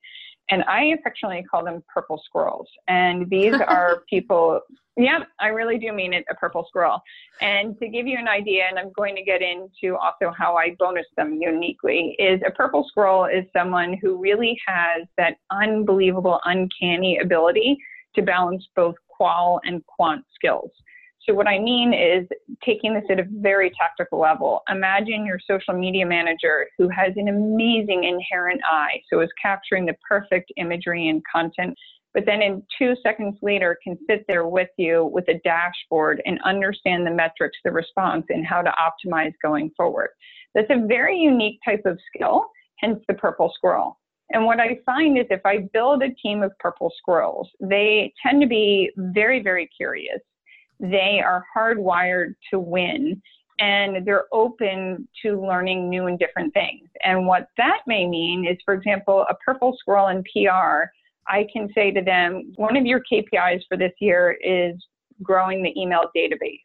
And 0.52 0.64
I 0.64 0.96
affectionately 0.98 1.44
call 1.44 1.64
them 1.64 1.84
purple 1.94 2.22
squirrels. 2.26 2.68
And 2.88 3.30
these 3.30 3.54
are 3.68 4.04
people, 4.10 4.62
yeah, 4.98 5.20
I 5.40 5.48
really 5.48 5.78
do 5.78 5.94
mean 5.94 6.14
it, 6.14 6.26
a 6.30 6.36
purple 6.36 6.66
squirrel. 6.68 7.02
And 7.42 7.78
to 7.80 7.88
give 7.88 8.08
you 8.08 8.18
an 8.18 8.28
idea, 8.28 8.64
and 8.68 8.80
I'm 8.80 8.92
going 8.94 9.16
to 9.16 9.24
get 9.24 9.42
into 9.42 9.96
also 9.96 10.34
how 10.36 10.56
I 10.56 10.76
bonus 10.80 11.06
them 11.16 11.38
uniquely, 11.40 12.16
is 12.18 12.42
a 12.46 12.52
purple 12.52 12.86
squirrel 12.90 13.26
is 13.26 13.46
someone 13.56 13.98
who 14.02 14.18
really 14.18 14.60
has 14.68 15.08
that 15.18 15.36
unbelievable, 15.52 16.40
uncanny 16.46 17.20
ability 17.20 17.78
to 18.16 18.24
balance 18.24 18.68
both 18.76 18.96
qual 19.08 19.62
and 19.66 19.86
quant 19.86 20.24
skills. 20.34 20.72
So, 21.28 21.34
what 21.34 21.48
I 21.48 21.60
mean 21.60 21.94
is 21.94 22.28
taking 22.64 22.94
this 22.94 23.04
at 23.10 23.20
a 23.20 23.26
very 23.30 23.72
tactical 23.80 24.20
level. 24.20 24.62
Imagine 24.70 25.26
your 25.26 25.40
social 25.46 25.74
media 25.74 26.06
manager 26.06 26.68
who 26.78 26.88
has 26.90 27.14
an 27.18 27.28
amazing 27.28 28.06
inherent 28.06 28.62
eye, 28.66 29.02
so 29.12 29.22
is 29.22 29.30
capturing 29.42 29.86
the 29.86 29.96
perfect 30.08 30.52
imagery 30.58 31.10
and 31.10 31.22
content, 31.32 31.78
but 32.14 32.26
then 32.26 32.42
in 32.42 32.64
two 32.78 32.96
seconds 33.04 33.38
later 33.42 33.78
can 33.84 33.98
sit 34.10 34.26
there 34.28 34.48
with 34.48 34.70
you 34.78 35.10
with 35.14 35.28
a 35.28 35.40
dashboard 35.44 36.22
and 36.26 36.40
understand 36.44 37.06
the 37.06 37.12
metrics, 37.12 37.58
the 37.64 37.72
response, 37.72 38.26
and 38.30 38.46
how 38.46 38.62
to 38.62 38.72
optimize 38.72 39.34
going 39.44 39.72
forward. 39.78 40.10
That's 40.56 40.72
a 40.72 40.88
very 40.88 41.18
unique 41.18 41.60
type 41.64 41.84
of 41.86 42.00
skill, 42.14 42.46
hence 42.80 43.00
the 43.08 43.14
purple 43.14 43.52
squirrel. 43.56 44.00
And 44.32 44.46
what 44.46 44.60
I 44.60 44.80
find 44.86 45.18
is 45.18 45.26
if 45.30 45.42
I 45.46 45.70
build 45.74 46.04
a 46.04 46.14
team 46.14 46.44
of 46.44 46.52
purple 46.60 46.92
squirrels, 46.98 47.50
they 47.60 48.14
tend 48.24 48.42
to 48.42 48.48
be 48.48 48.92
very, 48.98 49.42
very 49.42 49.68
curious 49.76 50.20
they 50.80 51.22
are 51.24 51.46
hardwired 51.56 52.36
to 52.52 52.60
win 52.60 53.22
and 53.60 54.06
they're 54.08 54.26
open 54.32 55.08
to 55.22 55.46
learning 55.46 55.90
new 55.90 56.08
and 56.08 56.18
different 56.18 56.54
things. 56.54 56.88
And 57.04 57.28
what 57.28 57.48
that 57.58 57.80
may 57.86 58.08
mean 58.08 58.48
is, 58.50 58.58
for 58.64 58.74
example, 58.74 59.26
a 59.30 59.36
purple 59.46 59.76
squirrel 59.78 60.08
in 60.08 60.24
PR, 60.24 60.90
I 61.28 61.46
can 61.52 61.70
say 61.76 61.92
to 61.92 62.02
them, 62.02 62.54
one 62.56 62.78
of 62.78 62.86
your 62.86 63.02
KPIs 63.12 63.62
for 63.68 63.78
this 63.78 63.92
year 64.00 64.38
is 64.42 64.76
growing 65.22 65.62
the 65.62 65.78
email 65.78 66.04
database, 66.16 66.62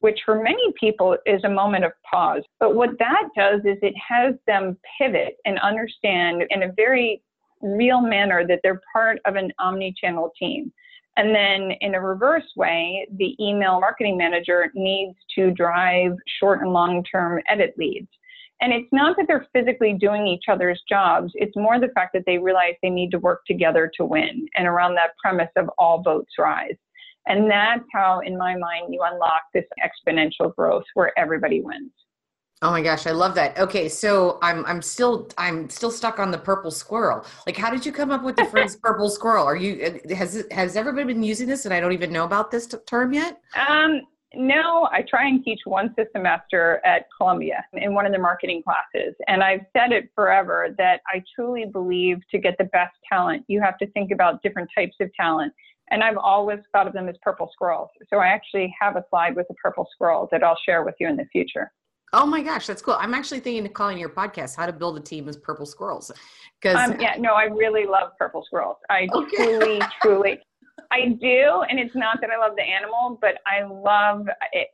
which 0.00 0.18
for 0.26 0.42
many 0.42 0.72
people 0.78 1.16
is 1.26 1.42
a 1.44 1.48
moment 1.48 1.84
of 1.84 1.92
pause. 2.10 2.42
But 2.58 2.74
what 2.74 2.98
that 2.98 3.28
does 3.36 3.60
is 3.60 3.78
it 3.80 3.94
has 3.96 4.34
them 4.48 4.76
pivot 4.98 5.36
and 5.44 5.60
understand 5.60 6.42
in 6.50 6.64
a 6.64 6.72
very 6.72 7.22
real 7.60 8.00
manner 8.00 8.44
that 8.46 8.58
they're 8.64 8.80
part 8.92 9.20
of 9.24 9.36
an 9.36 9.52
omni 9.60 9.94
channel 9.98 10.32
team. 10.36 10.72
And 11.16 11.34
then 11.34 11.72
in 11.80 11.94
a 11.94 12.00
reverse 12.00 12.50
way, 12.56 13.06
the 13.18 13.36
email 13.38 13.80
marketing 13.80 14.16
manager 14.16 14.70
needs 14.74 15.16
to 15.34 15.50
drive 15.50 16.12
short 16.40 16.62
and 16.62 16.72
long 16.72 17.04
term 17.04 17.40
edit 17.48 17.74
leads. 17.76 18.08
And 18.62 18.72
it's 18.72 18.88
not 18.92 19.16
that 19.16 19.26
they're 19.26 19.46
physically 19.52 19.92
doing 19.92 20.26
each 20.26 20.44
other's 20.48 20.80
jobs, 20.88 21.32
it's 21.34 21.56
more 21.56 21.80
the 21.80 21.88
fact 21.94 22.12
that 22.14 22.22
they 22.26 22.38
realize 22.38 22.74
they 22.80 22.90
need 22.90 23.10
to 23.10 23.18
work 23.18 23.40
together 23.44 23.90
to 23.96 24.04
win 24.04 24.46
and 24.56 24.68
around 24.68 24.94
that 24.94 25.16
premise 25.22 25.50
of 25.56 25.68
all 25.78 26.00
boats 26.00 26.30
rise. 26.38 26.76
And 27.26 27.50
that's 27.50 27.84
how, 27.92 28.20
in 28.20 28.38
my 28.38 28.56
mind, 28.56 28.94
you 28.94 29.02
unlock 29.04 29.42
this 29.52 29.64
exponential 29.84 30.54
growth 30.54 30.84
where 30.94 31.16
everybody 31.18 31.60
wins. 31.60 31.90
Oh 32.62 32.70
my 32.70 32.80
gosh, 32.80 33.08
I 33.08 33.10
love 33.10 33.34
that. 33.34 33.58
Okay, 33.58 33.88
so 33.88 34.38
I'm 34.40 34.64
I'm 34.66 34.80
still 34.80 35.28
I'm 35.36 35.68
still 35.68 35.90
stuck 35.90 36.20
on 36.20 36.30
the 36.30 36.38
purple 36.38 36.70
squirrel. 36.70 37.26
Like, 37.44 37.56
how 37.56 37.70
did 37.70 37.84
you 37.84 37.90
come 37.90 38.12
up 38.12 38.22
with 38.22 38.36
the 38.36 38.44
phrase 38.44 38.76
purple 38.82 39.10
squirrel? 39.10 39.44
Are 39.44 39.56
you 39.56 40.00
uh, 40.08 40.14
has 40.14 40.44
has 40.52 40.76
everybody 40.76 41.12
been 41.12 41.24
using 41.24 41.48
this 41.48 41.64
and 41.64 41.74
I 41.74 41.80
don't 41.80 41.92
even 41.92 42.12
know 42.12 42.24
about 42.24 42.52
this 42.52 42.72
term 42.86 43.12
yet? 43.12 43.40
Um, 43.68 44.02
no, 44.34 44.88
I 44.92 45.02
try 45.02 45.26
and 45.26 45.44
teach 45.44 45.58
once 45.66 45.92
a 45.98 46.04
semester 46.14 46.80
at 46.84 47.06
Columbia 47.18 47.64
in 47.74 47.94
one 47.94 48.06
of 48.06 48.12
the 48.12 48.18
marketing 48.18 48.62
classes, 48.62 49.16
and 49.26 49.42
I've 49.42 49.66
said 49.76 49.90
it 49.90 50.10
forever 50.14 50.68
that 50.78 51.00
I 51.12 51.22
truly 51.34 51.66
believe 51.66 52.18
to 52.30 52.38
get 52.38 52.56
the 52.58 52.64
best 52.64 52.94
talent, 53.10 53.44
you 53.48 53.60
have 53.60 53.76
to 53.78 53.88
think 53.88 54.12
about 54.12 54.40
different 54.40 54.70
types 54.74 54.96
of 55.00 55.12
talent. 55.14 55.52
And 55.90 56.02
I've 56.02 56.16
always 56.16 56.60
thought 56.70 56.86
of 56.86 56.94
them 56.94 57.08
as 57.08 57.16
purple 57.22 57.50
squirrels. 57.52 57.90
So 58.08 58.18
I 58.18 58.28
actually 58.28 58.74
have 58.80 58.96
a 58.96 59.04
slide 59.10 59.36
with 59.36 59.46
a 59.50 59.54
purple 59.54 59.86
squirrel 59.92 60.26
that 60.30 60.42
I'll 60.42 60.56
share 60.64 60.84
with 60.84 60.94
you 60.98 61.08
in 61.08 61.16
the 61.16 61.26
future. 61.26 61.70
Oh 62.14 62.26
my 62.26 62.42
gosh, 62.42 62.66
that's 62.66 62.82
cool. 62.82 62.96
I'm 62.98 63.14
actually 63.14 63.40
thinking 63.40 63.64
of 63.64 63.72
calling 63.72 63.98
your 63.98 64.10
podcast 64.10 64.56
"How 64.56 64.66
to 64.66 64.72
Build 64.72 64.98
a 64.98 65.00
Team 65.00 65.28
as 65.28 65.36
Purple 65.36 65.64
Squirrels." 65.64 66.10
Because 66.60 66.90
um, 66.90 67.00
yeah, 67.00 67.14
no, 67.18 67.34
I 67.34 67.44
really 67.44 67.86
love 67.86 68.10
purple 68.18 68.44
squirrels. 68.44 68.76
I 68.90 69.08
okay. 69.14 69.36
truly, 69.36 69.80
truly, 70.00 70.38
I 70.90 71.16
do, 71.20 71.62
and 71.68 71.78
it's 71.78 71.94
not 71.94 72.20
that 72.20 72.30
I 72.30 72.38
love 72.38 72.54
the 72.56 72.62
animal, 72.62 73.18
but 73.20 73.38
I 73.46 73.64
love. 73.64 74.26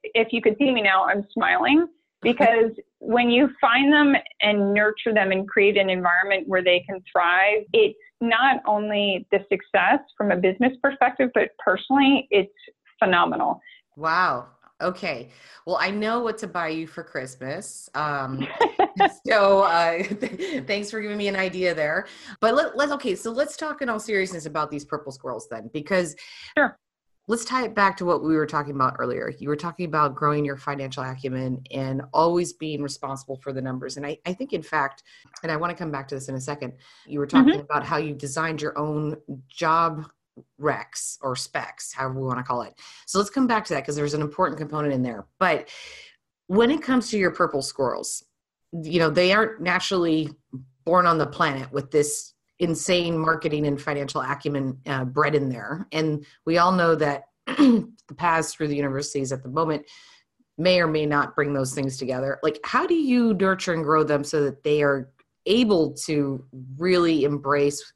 If 0.02 0.32
you 0.32 0.42
could 0.42 0.56
see 0.58 0.72
me 0.72 0.82
now, 0.82 1.04
I'm 1.04 1.24
smiling 1.32 1.86
because 2.22 2.72
when 2.98 3.30
you 3.30 3.50
find 3.60 3.92
them 3.92 4.14
and 4.40 4.74
nurture 4.74 5.14
them 5.14 5.30
and 5.30 5.48
create 5.48 5.76
an 5.76 5.90
environment 5.90 6.48
where 6.48 6.62
they 6.62 6.80
can 6.88 7.00
thrive, 7.10 7.62
it's 7.72 7.98
not 8.20 8.60
only 8.66 9.26
the 9.30 9.38
success 9.48 10.00
from 10.16 10.32
a 10.32 10.36
business 10.36 10.72
perspective, 10.82 11.30
but 11.34 11.50
personally, 11.64 12.26
it's 12.32 12.52
phenomenal. 12.98 13.60
Wow. 13.96 14.48
Okay. 14.80 15.30
Well, 15.66 15.78
I 15.80 15.90
know 15.90 16.20
what 16.20 16.38
to 16.38 16.46
buy 16.46 16.68
you 16.68 16.86
for 16.86 17.02
Christmas. 17.02 17.90
Um, 17.94 18.46
so 19.26 19.62
uh, 19.62 20.02
thanks 20.66 20.90
for 20.90 21.00
giving 21.00 21.18
me 21.18 21.28
an 21.28 21.36
idea 21.36 21.74
there. 21.74 22.06
But 22.40 22.54
let, 22.54 22.76
let's, 22.76 22.92
okay, 22.92 23.14
so 23.14 23.32
let's 23.32 23.56
talk 23.56 23.82
in 23.82 23.88
all 23.88 23.98
seriousness 23.98 24.46
about 24.46 24.70
these 24.70 24.84
purple 24.84 25.10
squirrels 25.10 25.48
then, 25.50 25.68
because 25.72 26.14
sure. 26.56 26.78
let's 27.26 27.44
tie 27.44 27.64
it 27.64 27.74
back 27.74 27.96
to 27.96 28.04
what 28.04 28.22
we 28.22 28.36
were 28.36 28.46
talking 28.46 28.74
about 28.74 28.94
earlier. 29.00 29.32
You 29.38 29.48
were 29.48 29.56
talking 29.56 29.86
about 29.86 30.14
growing 30.14 30.44
your 30.44 30.56
financial 30.56 31.02
acumen 31.02 31.60
and 31.72 32.02
always 32.12 32.52
being 32.52 32.80
responsible 32.80 33.36
for 33.36 33.52
the 33.52 33.60
numbers. 33.60 33.96
And 33.96 34.06
I, 34.06 34.16
I 34.26 34.32
think, 34.32 34.52
in 34.52 34.62
fact, 34.62 35.02
and 35.42 35.50
I 35.50 35.56
want 35.56 35.76
to 35.76 35.76
come 35.76 35.90
back 35.90 36.06
to 36.08 36.14
this 36.14 36.28
in 36.28 36.36
a 36.36 36.40
second, 36.40 36.72
you 37.04 37.18
were 37.18 37.26
talking 37.26 37.54
mm-hmm. 37.54 37.62
about 37.62 37.84
how 37.84 37.96
you 37.96 38.14
designed 38.14 38.62
your 38.62 38.78
own 38.78 39.16
job 39.48 40.08
recs 40.60 41.18
or 41.22 41.36
specs, 41.36 41.92
however 41.92 42.20
we 42.20 42.26
want 42.26 42.38
to 42.38 42.42
call 42.42 42.62
it. 42.62 42.74
So 43.06 43.18
let's 43.18 43.30
come 43.30 43.46
back 43.46 43.64
to 43.66 43.74
that 43.74 43.80
because 43.80 43.96
there's 43.96 44.14
an 44.14 44.22
important 44.22 44.58
component 44.58 44.92
in 44.94 45.02
there. 45.02 45.26
But 45.38 45.68
when 46.46 46.70
it 46.70 46.82
comes 46.82 47.10
to 47.10 47.18
your 47.18 47.30
purple 47.30 47.62
squirrels, 47.62 48.24
you 48.72 48.98
know, 48.98 49.10
they 49.10 49.32
aren't 49.32 49.60
naturally 49.60 50.30
born 50.84 51.06
on 51.06 51.18
the 51.18 51.26
planet 51.26 51.70
with 51.72 51.90
this 51.90 52.34
insane 52.58 53.16
marketing 53.16 53.66
and 53.66 53.80
financial 53.80 54.20
acumen 54.20 54.78
uh, 54.86 55.04
bred 55.04 55.34
in 55.34 55.48
there. 55.48 55.86
And 55.92 56.24
we 56.44 56.58
all 56.58 56.72
know 56.72 56.94
that 56.96 57.24
the 57.46 58.14
paths 58.16 58.52
through 58.52 58.68
the 58.68 58.76
universities 58.76 59.32
at 59.32 59.42
the 59.42 59.48
moment 59.48 59.84
may 60.56 60.80
or 60.80 60.88
may 60.88 61.06
not 61.06 61.36
bring 61.36 61.52
those 61.52 61.72
things 61.72 61.96
together. 61.96 62.38
Like, 62.42 62.58
how 62.64 62.86
do 62.86 62.94
you 62.94 63.34
nurture 63.34 63.72
and 63.72 63.84
grow 63.84 64.02
them 64.02 64.24
so 64.24 64.42
that 64.44 64.64
they 64.64 64.82
are 64.82 65.10
able 65.46 65.92
to 65.94 66.44
really 66.76 67.24
embrace 67.24 67.92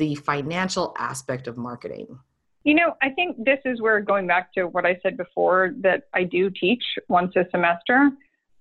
the 0.00 0.14
financial 0.14 0.94
aspect 0.98 1.46
of 1.46 1.58
marketing? 1.58 2.18
You 2.64 2.74
know, 2.74 2.94
I 3.02 3.10
think 3.10 3.36
this 3.44 3.58
is 3.66 3.80
where 3.80 4.00
going 4.00 4.26
back 4.26 4.52
to 4.54 4.64
what 4.64 4.86
I 4.86 4.98
said 5.02 5.16
before 5.16 5.74
that 5.82 6.04
I 6.14 6.24
do 6.24 6.50
teach 6.50 6.82
once 7.08 7.36
a 7.36 7.44
semester. 7.50 8.10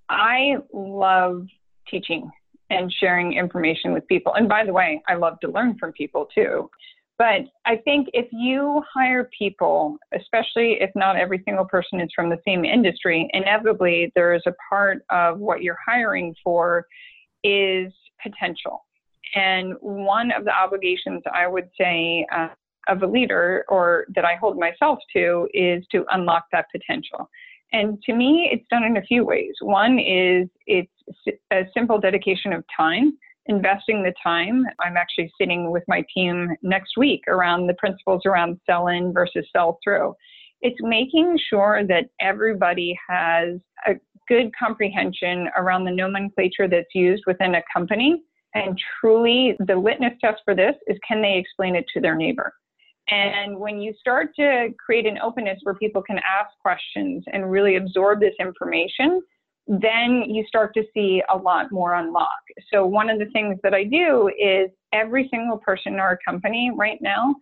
I 0.10 0.58
love 0.74 1.48
teaching 1.90 2.30
and 2.70 2.94
sharing 3.00 3.34
information 3.34 3.94
with 3.94 4.06
people. 4.08 4.34
And 4.36 4.50
by 4.50 4.66
the 4.66 4.74
way, 4.74 5.02
I 5.08 5.16
love 5.16 5.40
to 5.40 5.50
learn 5.50 5.78
from 5.80 5.94
people 5.94 6.28
too. 6.36 6.70
But 7.18 7.42
I 7.66 7.78
think 7.78 8.10
if 8.14 8.28
you 8.32 8.84
hire 8.94 9.30
people, 9.38 9.98
especially 10.14 10.78
if 10.82 10.90
not 10.94 11.16
every 11.16 11.42
single 11.46 11.66
person 11.66 12.00
is 12.02 12.10
from 12.14 12.30
the 12.30 12.40
same 12.46 12.64
industry, 12.66 13.30
inevitably 13.34 14.12
there 14.16 14.34
is 14.34 14.44
a 14.46 14.54
part 14.70 15.04
of 15.10 15.40
what 15.40 15.62
you're 15.62 15.78
hiring 15.86 16.36
for 16.44 16.86
is 17.44 17.92
potential. 18.22 18.86
And 19.36 19.74
one 19.82 20.32
of 20.32 20.46
the 20.46 20.52
obligations 20.52 21.22
I 21.34 21.48
would 21.48 21.70
say 21.80 22.26
uh, 22.36 22.50
of 22.88 23.04
a 23.04 23.08
leader 23.08 23.66
or 23.70 24.06
that 24.16 24.26
I 24.26 24.36
hold 24.36 24.58
myself 24.58 25.00
to 25.16 25.48
is 25.54 25.84
to 25.92 26.06
unlock 26.12 26.46
that 26.52 26.66
potential. 26.72 27.30
And 27.72 28.02
to 28.04 28.14
me, 28.14 28.50
it's 28.52 28.66
done 28.70 28.84
in 28.84 28.98
a 28.98 29.02
few 29.04 29.24
ways. 29.24 29.54
One 29.62 30.00
is 30.00 30.48
it's 30.66 30.92
a 31.52 31.64
simple 31.74 32.00
dedication 32.00 32.52
of 32.52 32.64
time, 32.76 33.14
investing 33.46 34.02
the 34.02 34.14
time. 34.24 34.64
I'm 34.80 34.98
actually 34.98 35.32
sitting 35.40 35.70
with 35.70 35.84
my 35.88 36.04
team 36.14 36.50
next 36.64 36.98
week 36.98 37.22
around 37.28 37.68
the 37.68 37.76
principles 37.76 38.24
around 38.26 38.60
sell 38.66 38.88
in 38.88 39.14
versus 39.14 39.46
sell 39.56 39.78
through. 39.84 40.16
It's 40.62 40.78
making 40.82 41.38
sure 41.50 41.84
that 41.88 42.06
everybody 42.20 42.98
has 43.08 43.60
a 43.88 43.94
good 44.28 44.52
comprehension 44.58 45.48
around 45.56 45.86
the 45.86 45.92
nomenclature 45.92 46.68
that's 46.68 46.94
used 46.94 47.24
within 47.28 47.56
a 47.56 47.62
company. 47.72 48.22
And 48.56 48.80
truly, 49.00 49.56
the 49.60 49.76
litmus 49.76 50.14
test 50.22 50.42
for 50.44 50.56
this 50.56 50.76
is 50.88 50.98
can 51.08 51.22
they 51.22 51.38
explain 51.38 51.76
it 51.76 51.86
to 51.94 52.02
their 52.02 52.16
neighbor? 52.16 52.54
And 53.10 53.58
when 53.58 53.80
you 53.80 53.94
start 54.00 54.36
to 54.36 54.70
create 54.84 55.06
an 55.06 55.18
openness 55.20 55.60
where 55.64 55.76
people 55.76 56.02
can 56.02 56.18
ask 56.18 56.52
questions 56.62 57.24
and 57.34 57.50
really 57.50 57.76
absorb 57.76 58.20
this 58.20 58.36
information, 58.40 59.22
then 59.68 60.24
you 60.28 60.44
start 60.48 60.74
to 60.74 60.84
see 60.94 61.22
a 61.30 61.38
lot 61.38 61.72
more 61.72 61.96
unlock. 61.96 62.40
So, 62.72 62.86
one 62.86 63.10
of 63.10 63.20
the 63.20 63.28
things 63.28 63.60
that 63.64 63.74
I 63.74 63.84
do 63.84 64.30
is 64.40 64.70
every 64.94 65.28
single 65.32 65.58
person 65.58 65.94
in 65.94 66.00
our 66.00 66.18
company 66.28 66.72
right 66.76 67.00
now, 67.02 67.36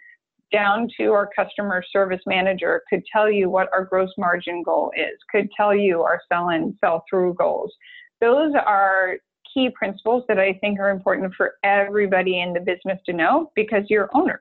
down 0.51 0.89
to 0.97 1.11
our 1.11 1.29
customer 1.33 1.83
service 1.91 2.21
manager, 2.25 2.81
could 2.89 3.03
tell 3.11 3.31
you 3.31 3.49
what 3.49 3.69
our 3.73 3.85
gross 3.85 4.11
margin 4.17 4.61
goal 4.63 4.91
is, 4.95 5.17
could 5.31 5.49
tell 5.55 5.73
you 5.73 6.01
our 6.01 6.21
sell 6.29 6.49
in, 6.49 6.77
sell 6.81 7.03
through 7.09 7.33
goals. 7.35 7.73
Those 8.19 8.53
are 8.65 9.17
key 9.57 9.71
principles 9.71 10.23
that 10.27 10.37
I 10.37 10.53
think 10.53 10.79
are 10.79 10.91
important 10.91 11.33
for 11.33 11.55
everybody 11.63 12.41
in 12.41 12.53
the 12.53 12.59
business 12.59 12.99
to 13.07 13.13
know 13.13 13.51
because 13.55 13.83
you're 13.89 14.09
owners 14.13 14.39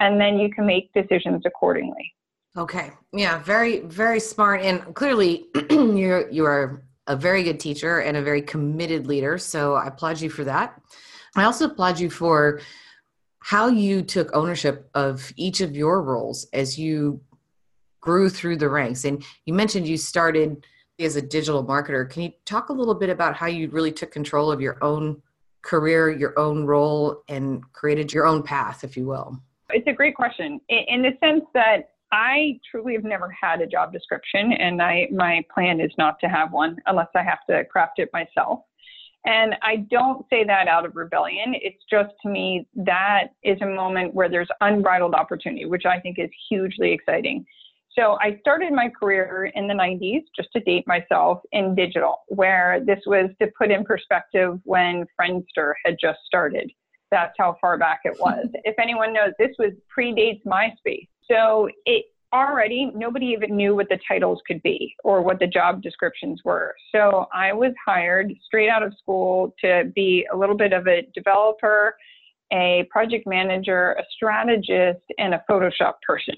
and 0.00 0.18
then 0.18 0.38
you 0.38 0.48
can 0.50 0.64
make 0.64 0.90
decisions 0.94 1.42
accordingly. 1.44 2.14
Okay. 2.56 2.90
Yeah, 3.12 3.38
very 3.42 3.80
very 3.80 4.18
smart 4.18 4.62
and 4.62 4.94
clearly 4.94 5.46
you're 5.70 6.30
you 6.30 6.46
are 6.46 6.82
a 7.06 7.16
very 7.16 7.42
good 7.42 7.60
teacher 7.60 8.00
and 8.00 8.16
a 8.16 8.22
very 8.22 8.40
committed 8.40 9.06
leader, 9.06 9.36
so 9.36 9.74
I 9.74 9.88
applaud 9.88 10.20
you 10.20 10.30
for 10.30 10.44
that. 10.44 10.80
I 11.36 11.44
also 11.44 11.66
applaud 11.66 12.00
you 12.00 12.08
for 12.08 12.60
how 13.40 13.68
you 13.68 14.02
took 14.02 14.34
ownership 14.34 14.88
of 14.94 15.32
each 15.36 15.60
of 15.60 15.76
your 15.76 16.02
roles 16.02 16.46
as 16.52 16.78
you 16.78 17.20
grew 18.00 18.28
through 18.30 18.56
the 18.56 18.68
ranks. 18.68 19.04
And 19.04 19.24
you 19.44 19.54
mentioned 19.54 19.86
you 19.86 19.96
started 19.96 20.66
as 21.04 21.16
a 21.16 21.22
digital 21.22 21.64
marketer. 21.64 22.08
Can 22.08 22.22
you 22.22 22.32
talk 22.44 22.68
a 22.68 22.72
little 22.72 22.94
bit 22.94 23.10
about 23.10 23.34
how 23.34 23.46
you 23.46 23.68
really 23.70 23.92
took 23.92 24.10
control 24.10 24.50
of 24.50 24.60
your 24.60 24.78
own 24.82 25.22
career, 25.62 26.10
your 26.10 26.38
own 26.38 26.64
role, 26.64 27.22
and 27.28 27.62
created 27.72 28.12
your 28.12 28.26
own 28.26 28.42
path, 28.42 28.84
if 28.84 28.96
you 28.96 29.06
will? 29.06 29.38
It's 29.70 29.86
a 29.86 29.92
great 29.92 30.16
question 30.16 30.60
in 30.68 31.02
the 31.02 31.12
sense 31.20 31.44
that 31.54 31.90
I 32.12 32.58
truly 32.68 32.94
have 32.94 33.04
never 33.04 33.30
had 33.30 33.60
a 33.60 33.66
job 33.66 33.92
description, 33.92 34.52
and 34.52 34.82
I 34.82 35.08
my 35.12 35.44
plan 35.52 35.80
is 35.80 35.92
not 35.96 36.18
to 36.20 36.26
have 36.28 36.52
one 36.52 36.76
unless 36.86 37.08
I 37.14 37.22
have 37.22 37.38
to 37.48 37.64
craft 37.66 37.98
it 37.98 38.10
myself. 38.12 38.60
And 39.26 39.54
I 39.62 39.86
don't 39.90 40.24
say 40.30 40.44
that 40.44 40.66
out 40.66 40.86
of 40.86 40.96
rebellion. 40.96 41.54
It's 41.54 41.82
just 41.90 42.10
to 42.22 42.28
me 42.28 42.66
that 42.74 43.28
is 43.44 43.60
a 43.60 43.66
moment 43.66 44.14
where 44.14 44.30
there's 44.30 44.48
unbridled 44.60 45.14
opportunity, 45.14 45.66
which 45.66 45.84
I 45.84 46.00
think 46.00 46.18
is 46.18 46.30
hugely 46.48 46.92
exciting. 46.92 47.44
So 47.98 48.18
I 48.20 48.38
started 48.40 48.72
my 48.72 48.88
career 48.88 49.50
in 49.54 49.66
the 49.66 49.74
90s, 49.74 50.22
just 50.36 50.50
to 50.52 50.60
date 50.60 50.86
myself, 50.86 51.40
in 51.52 51.74
digital, 51.74 52.16
where 52.28 52.80
this 52.84 53.00
was 53.06 53.30
to 53.40 53.48
put 53.58 53.70
in 53.70 53.84
perspective 53.84 54.60
when 54.64 55.04
Friendster 55.20 55.72
had 55.84 55.96
just 56.00 56.20
started. 56.24 56.70
That's 57.10 57.34
how 57.36 57.56
far 57.60 57.76
back 57.78 58.00
it 58.04 58.16
was. 58.20 58.46
if 58.64 58.76
anyone 58.78 59.12
knows, 59.12 59.32
this 59.38 59.50
was 59.58 59.72
predates 59.96 60.42
MySpace. 60.44 61.08
So 61.28 61.68
it 61.84 62.06
already 62.32 62.92
nobody 62.94 63.26
even 63.26 63.56
knew 63.56 63.74
what 63.74 63.88
the 63.88 63.98
titles 64.06 64.40
could 64.46 64.62
be 64.62 64.94
or 65.02 65.20
what 65.20 65.40
the 65.40 65.46
job 65.46 65.82
descriptions 65.82 66.40
were. 66.44 66.74
So 66.92 67.26
I 67.34 67.52
was 67.52 67.72
hired 67.84 68.32
straight 68.44 68.68
out 68.68 68.82
of 68.84 68.94
school 69.00 69.54
to 69.64 69.90
be 69.94 70.26
a 70.32 70.36
little 70.36 70.56
bit 70.56 70.72
of 70.72 70.86
a 70.86 71.02
developer, 71.14 71.96
a 72.52 72.86
project 72.90 73.26
manager, 73.26 73.92
a 73.92 74.04
strategist, 74.14 75.02
and 75.18 75.34
a 75.34 75.44
Photoshop 75.50 75.94
person. 76.06 76.36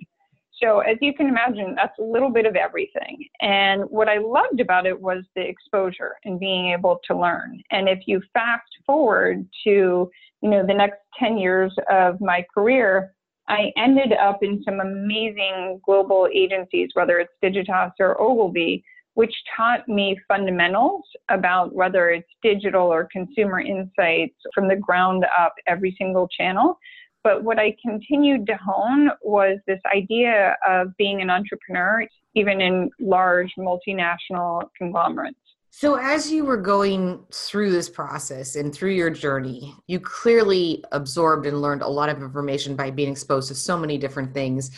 So 0.61 0.81
as 0.81 0.97
you 1.01 1.15
can 1.15 1.27
imagine, 1.27 1.75
that's 1.75 1.99
a 1.99 2.03
little 2.03 2.31
bit 2.31 2.47
of 2.47 2.57
everything. 2.57 3.25
And 3.41 3.83
what 3.85 4.09
I 4.09 4.19
loved 4.19 4.61
about 4.61 4.87
it 4.87 5.01
was 5.01 5.25
the 5.35 5.43
exposure 5.43 6.15
and 6.25 6.39
being 6.39 6.73
able 6.73 7.01
to 7.07 7.19
learn. 7.19 7.63
And 7.71 7.89
if 7.89 8.01
you 8.07 8.21
fast 8.33 8.69
forward 8.87 9.47
to 9.65 10.11
you 10.43 10.51
know, 10.51 10.67
the 10.67 10.75
next 10.75 10.99
10 11.19 11.39
years 11.39 11.73
of 11.91 12.21
my 12.21 12.45
career, 12.53 13.15
I 13.49 13.73
ended 13.77 14.13
up 14.13 14.43
in 14.43 14.63
some 14.65 14.81
amazing 14.81 15.81
global 15.85 16.29
agencies, 16.33 16.91
whether 16.95 17.19
it's 17.19 17.33
Digitas 17.43 17.93
or 18.01 18.21
Ogilvy, 18.21 18.85
which 19.15 19.35
taught 19.57 19.87
me 19.89 20.19
fundamentals 20.27 21.03
about 21.29 21.75
whether 21.75 22.11
it's 22.11 22.29
digital 22.43 22.87
or 22.87 23.09
consumer 23.13 23.61
insights 23.61 24.37
from 24.55 24.69
the 24.69 24.77
ground 24.77 25.25
up, 25.39 25.55
every 25.67 25.95
single 25.99 26.29
channel. 26.29 26.79
But 27.25 27.45
what 27.45 27.59
I 27.59 27.77
continued 27.81 28.47
to 28.47 28.57
hone 28.57 29.11
was 29.23 29.59
this 29.67 29.81
idea 29.95 30.57
of 30.69 30.97
being 30.97 31.23
an 31.23 31.31
entrepreneur, 31.31 32.07
even 32.35 32.61
in 32.61 32.91
large 32.99 33.53
multinational 33.59 34.69
conglomerates. 34.77 35.39
So, 35.75 35.95
as 35.95 36.31
you 36.31 36.45
were 36.45 36.59
going 36.59 37.25
through 37.33 37.71
this 37.71 37.89
process 37.89 38.57
and 38.57 38.75
through 38.75 38.91
your 38.91 39.09
journey, 39.09 39.75
you 39.87 40.01
clearly 40.01 40.85
absorbed 40.93 41.47
and 41.47 41.63
learned 41.63 41.81
a 41.81 41.89
lot 41.89 42.11
of 42.11 42.19
information 42.19 42.77
by 42.77 42.91
being 42.91 43.11
exposed 43.11 43.49
to 43.49 43.55
so 43.55 43.79
many 43.79 43.97
different 43.97 44.35
things. 44.35 44.71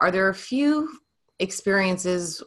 Are 0.00 0.10
there 0.10 0.28
a 0.28 0.34
few 0.34 0.98
experiences 1.38 2.42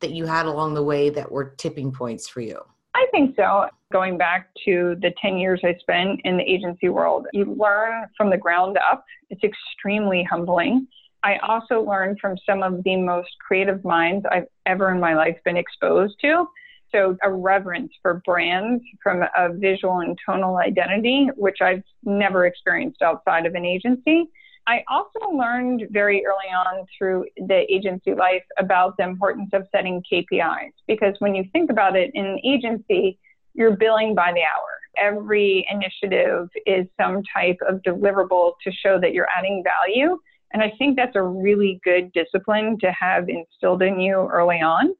that 0.00 0.10
you 0.10 0.26
had 0.26 0.44
along 0.44 0.74
the 0.74 0.82
way 0.82 1.08
that 1.08 1.32
were 1.32 1.54
tipping 1.56 1.92
points 1.92 2.28
for 2.28 2.42
you? 2.42 2.60
I 2.96 3.06
think 3.10 3.36
so. 3.36 3.66
Going 3.92 4.16
back 4.16 4.48
to 4.64 4.96
the 5.02 5.12
10 5.20 5.36
years 5.36 5.60
I 5.62 5.76
spent 5.80 6.20
in 6.24 6.38
the 6.38 6.42
agency 6.42 6.88
world, 6.88 7.26
you 7.34 7.44
learn 7.44 8.06
from 8.16 8.30
the 8.30 8.38
ground 8.38 8.78
up. 8.78 9.04
It's 9.28 9.44
extremely 9.44 10.24
humbling. 10.24 10.88
I 11.22 11.36
also 11.46 11.82
learned 11.82 12.18
from 12.20 12.38
some 12.46 12.62
of 12.62 12.82
the 12.84 12.96
most 12.96 13.28
creative 13.46 13.84
minds 13.84 14.24
I've 14.30 14.46
ever 14.64 14.90
in 14.90 14.98
my 14.98 15.14
life 15.14 15.36
been 15.44 15.58
exposed 15.58 16.16
to 16.22 16.46
so 16.92 17.16
a 17.22 17.32
reverence 17.32 17.92
for 18.02 18.22
brands 18.24 18.82
from 19.02 19.22
a 19.36 19.52
visual 19.52 20.00
and 20.00 20.16
tonal 20.24 20.56
identity, 20.56 21.28
which 21.36 21.58
I've 21.60 21.82
never 22.04 22.46
experienced 22.46 23.02
outside 23.02 23.46
of 23.46 23.54
an 23.54 23.64
agency. 23.64 24.30
I 24.66 24.82
also 24.88 25.30
learned 25.32 25.84
very 25.90 26.24
early 26.26 26.52
on 26.52 26.86
through 26.96 27.26
the 27.36 27.64
agency 27.72 28.14
life 28.14 28.42
about 28.58 28.96
the 28.96 29.04
importance 29.04 29.50
of 29.52 29.66
setting 29.70 30.02
KPIs 30.12 30.72
because 30.88 31.14
when 31.20 31.34
you 31.34 31.44
think 31.52 31.70
about 31.70 31.96
it 31.96 32.10
in 32.14 32.26
an 32.26 32.40
agency, 32.44 33.18
you're 33.54 33.76
billing 33.76 34.14
by 34.14 34.32
the 34.32 34.40
hour. 34.40 34.68
Every 34.98 35.66
initiative 35.70 36.48
is 36.66 36.86
some 37.00 37.22
type 37.34 37.58
of 37.68 37.80
deliverable 37.82 38.52
to 38.64 38.72
show 38.72 39.00
that 39.00 39.12
you're 39.12 39.28
adding 39.36 39.62
value. 39.62 40.18
And 40.52 40.62
I 40.62 40.72
think 40.78 40.96
that's 40.96 41.16
a 41.16 41.22
really 41.22 41.80
good 41.84 42.12
discipline 42.12 42.76
to 42.80 42.90
have 42.92 43.28
instilled 43.28 43.82
in 43.82 44.00
you 44.00 44.28
early 44.32 44.60
on. 44.60 44.94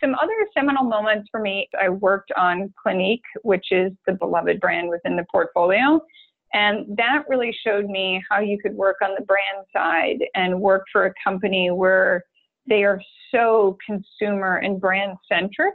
Some 0.00 0.14
other 0.16 0.34
seminal 0.54 0.84
moments 0.84 1.28
for 1.30 1.40
me, 1.40 1.68
I 1.80 1.88
worked 1.88 2.30
on 2.36 2.72
Clinique, 2.80 3.22
which 3.42 3.66
is 3.72 3.90
the 4.06 4.12
beloved 4.12 4.60
brand 4.60 4.90
within 4.90 5.16
the 5.16 5.24
portfolio. 5.30 6.00
And 6.54 6.86
that 6.96 7.24
really 7.28 7.54
showed 7.64 7.86
me 7.86 8.22
how 8.30 8.40
you 8.40 8.58
could 8.58 8.74
work 8.74 8.96
on 9.02 9.10
the 9.18 9.24
brand 9.24 9.66
side 9.72 10.18
and 10.34 10.60
work 10.60 10.84
for 10.90 11.06
a 11.06 11.14
company 11.22 11.70
where 11.70 12.24
they 12.66 12.84
are 12.84 13.00
so 13.30 13.76
consumer 13.84 14.56
and 14.56 14.80
brand 14.80 15.16
centric. 15.30 15.74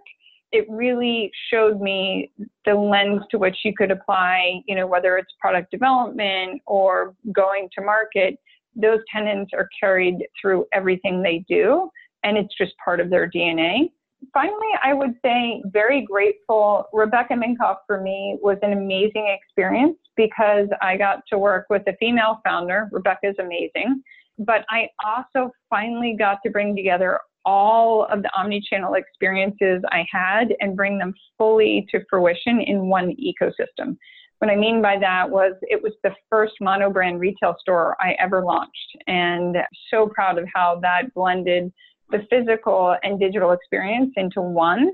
It 0.51 0.65
really 0.69 1.31
showed 1.51 1.81
me 1.81 2.31
the 2.65 2.75
lens 2.75 3.23
to 3.31 3.39
which 3.39 3.57
you 3.63 3.73
could 3.75 3.91
apply, 3.91 4.61
you 4.67 4.75
know, 4.75 4.85
whether 4.85 5.17
it's 5.17 5.33
product 5.39 5.71
development 5.71 6.61
or 6.67 7.15
going 7.31 7.69
to 7.77 7.83
market, 7.83 8.37
those 8.75 8.99
tenants 9.11 9.51
are 9.53 9.69
carried 9.79 10.25
through 10.39 10.65
everything 10.73 11.21
they 11.21 11.43
do. 11.47 11.89
And 12.23 12.37
it's 12.37 12.55
just 12.57 12.73
part 12.83 12.99
of 12.99 13.09
their 13.09 13.29
DNA 13.29 13.89
finally, 14.33 14.69
I 14.83 14.93
would 14.93 15.15
say 15.23 15.61
very 15.65 16.01
grateful. 16.01 16.85
Rebecca 16.93 17.33
Minkoff 17.33 17.77
for 17.87 18.01
me 18.01 18.37
was 18.41 18.57
an 18.61 18.73
amazing 18.73 19.27
experience 19.27 19.97
because 20.15 20.67
I 20.81 20.97
got 20.97 21.23
to 21.29 21.37
work 21.37 21.67
with 21.69 21.83
a 21.87 21.95
female 21.99 22.39
founder. 22.43 22.89
Rebecca 22.91 23.29
is 23.29 23.35
amazing. 23.39 24.01
But 24.39 24.65
I 24.69 24.87
also 25.05 25.51
finally 25.69 26.15
got 26.17 26.39
to 26.43 26.51
bring 26.51 26.75
together 26.75 27.19
all 27.45 28.05
of 28.05 28.23
the 28.23 28.29
omni-channel 28.35 28.93
experiences 28.95 29.83
I 29.91 30.05
had 30.11 30.53
and 30.59 30.75
bring 30.75 30.97
them 30.97 31.13
fully 31.37 31.85
to 31.91 32.01
fruition 32.09 32.61
in 32.61 32.87
one 32.87 33.15
ecosystem. 33.17 33.97
What 34.39 34.49
I 34.49 34.55
mean 34.55 34.81
by 34.81 34.97
that 34.99 35.29
was 35.29 35.53
it 35.61 35.81
was 35.81 35.93
the 36.03 36.13
first 36.29 36.55
monobrand 36.61 37.19
retail 37.19 37.55
store 37.59 37.95
I 38.01 38.15
ever 38.19 38.43
launched 38.43 38.97
and 39.07 39.55
so 39.89 40.07
proud 40.07 40.37
of 40.37 40.45
how 40.53 40.79
that 40.81 41.13
blended 41.13 41.71
the 42.13 42.25
physical 42.29 42.95
and 43.03 43.19
digital 43.19 43.51
experience 43.51 44.13
into 44.15 44.41
one 44.41 44.91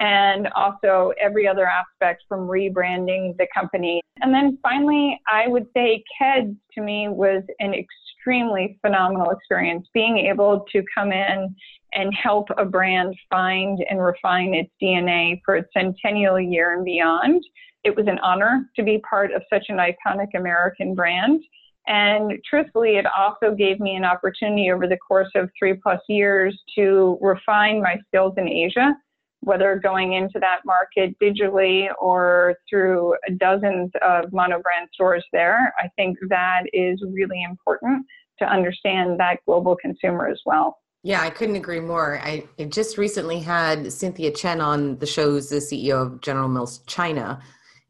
and 0.00 0.46
also 0.54 1.12
every 1.20 1.48
other 1.48 1.66
aspect 1.66 2.22
from 2.28 2.46
rebranding 2.46 3.36
the 3.36 3.46
company. 3.52 4.00
And 4.20 4.32
then 4.32 4.58
finally, 4.62 5.20
I 5.30 5.48
would 5.48 5.66
say 5.74 6.04
KEDS 6.20 6.54
to 6.74 6.82
me 6.82 7.08
was 7.08 7.42
an 7.58 7.74
extremely 7.74 8.78
phenomenal 8.80 9.30
experience. 9.30 9.88
Being 9.92 10.18
able 10.18 10.64
to 10.72 10.82
come 10.94 11.10
in 11.10 11.54
and 11.94 12.14
help 12.14 12.48
a 12.56 12.64
brand 12.64 13.14
find 13.30 13.84
and 13.90 14.00
refine 14.00 14.54
its 14.54 14.70
DNA 14.80 15.40
for 15.44 15.56
its 15.56 15.68
centennial 15.76 16.38
year 16.38 16.74
and 16.74 16.84
beyond. 16.84 17.42
It 17.82 17.96
was 17.96 18.06
an 18.06 18.18
honor 18.20 18.68
to 18.76 18.82
be 18.82 19.02
part 19.08 19.32
of 19.32 19.42
such 19.52 19.66
an 19.68 19.78
iconic 19.78 20.28
American 20.36 20.94
brand. 20.94 21.42
And 21.88 22.32
truthfully, 22.44 22.96
it 22.96 23.06
also 23.18 23.54
gave 23.54 23.80
me 23.80 23.96
an 23.96 24.04
opportunity 24.04 24.70
over 24.70 24.86
the 24.86 24.98
course 24.98 25.30
of 25.34 25.48
three 25.58 25.72
plus 25.74 26.00
years 26.06 26.56
to 26.76 27.18
refine 27.22 27.82
my 27.82 27.96
skills 28.06 28.34
in 28.36 28.46
Asia, 28.46 28.94
whether 29.40 29.74
going 29.76 30.12
into 30.12 30.38
that 30.38 30.58
market 30.66 31.18
digitally 31.18 31.88
or 31.98 32.56
through 32.68 33.14
dozens 33.38 33.90
of 34.02 34.26
monobrand 34.32 34.92
stores 34.92 35.24
there. 35.32 35.72
I 35.78 35.88
think 35.96 36.18
that 36.28 36.64
is 36.74 37.02
really 37.08 37.42
important 37.42 38.04
to 38.38 38.44
understand 38.44 39.18
that 39.18 39.38
global 39.46 39.74
consumer 39.74 40.28
as 40.28 40.40
well. 40.44 40.76
Yeah, 41.02 41.22
I 41.22 41.30
couldn't 41.30 41.56
agree 41.56 41.80
more. 41.80 42.20
I, 42.22 42.44
I 42.58 42.64
just 42.64 42.98
recently 42.98 43.40
had 43.40 43.90
Cynthia 43.90 44.30
Chen 44.30 44.60
on 44.60 44.98
the 44.98 45.06
shows, 45.06 45.48
the 45.48 45.56
CEO 45.56 46.02
of 46.02 46.20
General 46.20 46.48
Mills 46.48 46.80
China, 46.86 47.40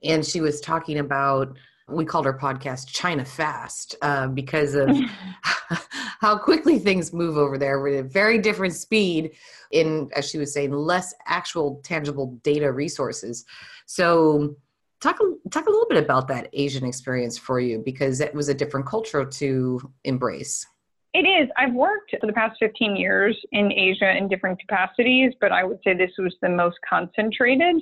and 0.05 0.25
she 0.25 0.41
was 0.41 0.61
talking 0.61 0.99
about 0.99 1.59
we 1.89 2.05
called 2.05 2.27
our 2.27 2.39
podcast 2.39 2.89
China 2.89 3.25
Fast 3.25 3.97
uh, 4.03 4.29
because 4.29 4.75
of 4.75 4.91
how 6.21 6.37
quickly 6.37 6.79
things 6.79 7.13
move 7.13 7.37
over 7.37 7.59
there 7.59 7.81
with 7.81 7.99
a 7.99 8.03
very 8.03 8.39
different 8.39 8.75
speed 8.75 9.33
in, 9.71 10.11
as 10.15 10.29
she 10.29 10.39
was 10.39 10.53
saying, 10.53 10.73
less 10.73 11.15
actual 11.27 11.81
tangible 11.85 12.39
data 12.43 12.71
resources. 12.71 13.45
So, 13.87 14.57
talk 15.01 15.19
talk 15.51 15.67
a 15.67 15.71
little 15.71 15.89
bit 15.89 16.03
about 16.03 16.29
that 16.29 16.49
Asian 16.53 16.85
experience 16.85 17.39
for 17.39 17.61
you 17.61 17.83
because 17.85 18.21
it 18.21 18.35
was 18.35 18.49
a 18.49 18.55
different 18.55 18.87
culture 18.87 19.25
to 19.25 19.93
embrace. 20.05 20.67
It 21.15 21.21
is. 21.21 21.49
I've 21.57 21.73
worked 21.73 22.15
for 22.21 22.27
the 22.27 22.33
past 22.33 22.59
15 22.61 22.95
years 22.95 23.37
in 23.53 23.73
Asia 23.73 24.15
in 24.17 24.29
different 24.29 24.61
capacities, 24.61 25.33
but 25.41 25.53
I 25.53 25.65
would 25.65 25.79
say 25.83 25.95
this 25.95 26.11
was 26.19 26.35
the 26.43 26.51
most 26.51 26.77
concentrated. 26.89 27.77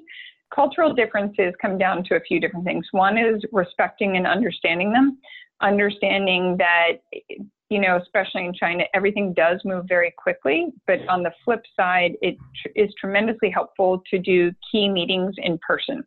Cultural 0.54 0.94
differences 0.94 1.54
come 1.60 1.76
down 1.78 2.04
to 2.04 2.16
a 2.16 2.20
few 2.20 2.40
different 2.40 2.64
things. 2.64 2.86
One 2.92 3.18
is 3.18 3.42
respecting 3.52 4.16
and 4.16 4.26
understanding 4.26 4.92
them, 4.92 5.18
understanding 5.60 6.56
that, 6.58 7.02
you 7.68 7.80
know, 7.80 7.96
especially 7.96 8.46
in 8.46 8.54
China, 8.54 8.84
everything 8.94 9.34
does 9.34 9.60
move 9.64 9.86
very 9.88 10.14
quickly. 10.16 10.68
But 10.86 11.06
on 11.08 11.22
the 11.22 11.32
flip 11.44 11.62
side, 11.76 12.12
it 12.22 12.36
tr- 12.62 12.72
is 12.76 12.90
tremendously 13.00 13.50
helpful 13.50 14.02
to 14.10 14.18
do 14.18 14.52
key 14.70 14.88
meetings 14.88 15.34
in 15.38 15.58
person 15.66 16.04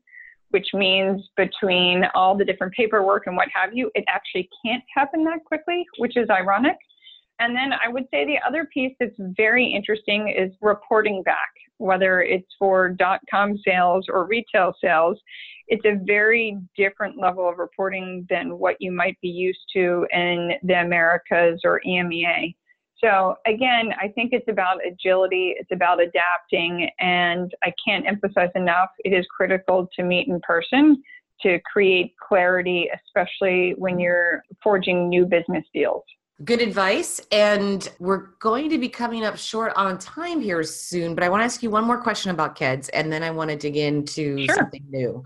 which 0.51 0.67
means 0.73 1.21
between 1.37 2.05
all 2.15 2.35
the 2.35 2.45
different 2.45 2.73
paperwork 2.73 3.27
and 3.27 3.35
what 3.35 3.47
have 3.53 3.73
you, 3.73 3.91
it 3.95 4.03
actually 4.07 4.49
can't 4.65 4.83
happen 4.95 5.23
that 5.23 5.43
quickly, 5.45 5.85
which 5.97 6.17
is 6.17 6.27
ironic. 6.29 6.77
And 7.39 7.55
then 7.55 7.71
I 7.73 7.87
would 7.87 8.05
say 8.11 8.25
the 8.25 8.39
other 8.45 8.65
piece 8.73 8.95
that's 8.99 9.15
very 9.17 9.65
interesting 9.65 10.27
is 10.27 10.51
reporting 10.61 11.23
back, 11.23 11.51
whether 11.77 12.21
it's 12.21 12.53
for 12.59 12.89
dot 12.89 13.21
com 13.31 13.57
sales 13.65 14.05
or 14.09 14.25
retail 14.25 14.73
sales. 14.81 15.17
It's 15.69 15.85
a 15.85 16.03
very 16.05 16.57
different 16.75 17.17
level 17.17 17.47
of 17.47 17.57
reporting 17.57 18.27
than 18.29 18.57
what 18.57 18.75
you 18.79 18.91
might 18.91 19.17
be 19.21 19.29
used 19.29 19.59
to 19.73 20.05
in 20.11 20.53
the 20.63 20.81
Americas 20.81 21.61
or 21.63 21.79
EMEA. 21.87 22.55
So 23.01 23.35
again, 23.47 23.93
I 23.97 24.09
think 24.09 24.33
it's 24.33 24.49
about 24.49 24.85
agility, 24.85 25.55
it's 25.57 25.71
about 25.71 26.01
adapting, 26.01 26.89
and 26.99 27.53
I 27.63 27.71
can't 27.87 28.05
emphasize 28.05 28.49
enough, 28.55 28.89
it 29.05 29.13
is 29.13 29.25
critical 29.27 29.87
to 29.95 30.03
meet 30.03 30.27
in 30.27 30.41
person 30.41 31.01
to 31.43 31.59
create 31.71 32.15
clarity, 32.21 32.89
especially 32.93 33.73
when 33.77 33.99
you're 33.99 34.43
forging 34.61 35.07
new 35.07 35.25
business 35.25 35.63
deals. 35.73 36.03
Good 36.45 36.61
advice. 36.61 37.19
And 37.31 37.89
we're 37.99 38.27
going 38.39 38.69
to 38.69 38.77
be 38.77 38.87
coming 38.87 39.25
up 39.25 39.37
short 39.37 39.73
on 39.75 39.97
time 39.97 40.39
here 40.39 40.63
soon, 40.63 41.13
but 41.13 41.23
I 41.23 41.29
want 41.29 41.41
to 41.41 41.45
ask 41.45 41.61
you 41.61 41.69
one 41.69 41.83
more 41.83 42.01
question 42.01 42.31
about 42.31 42.55
KEDS 42.55 42.89
and 42.93 43.11
then 43.11 43.23
I 43.23 43.31
want 43.31 43.49
to 43.49 43.57
dig 43.57 43.75
into 43.75 44.45
sure. 44.45 44.55
something 44.55 44.85
new. 44.89 45.23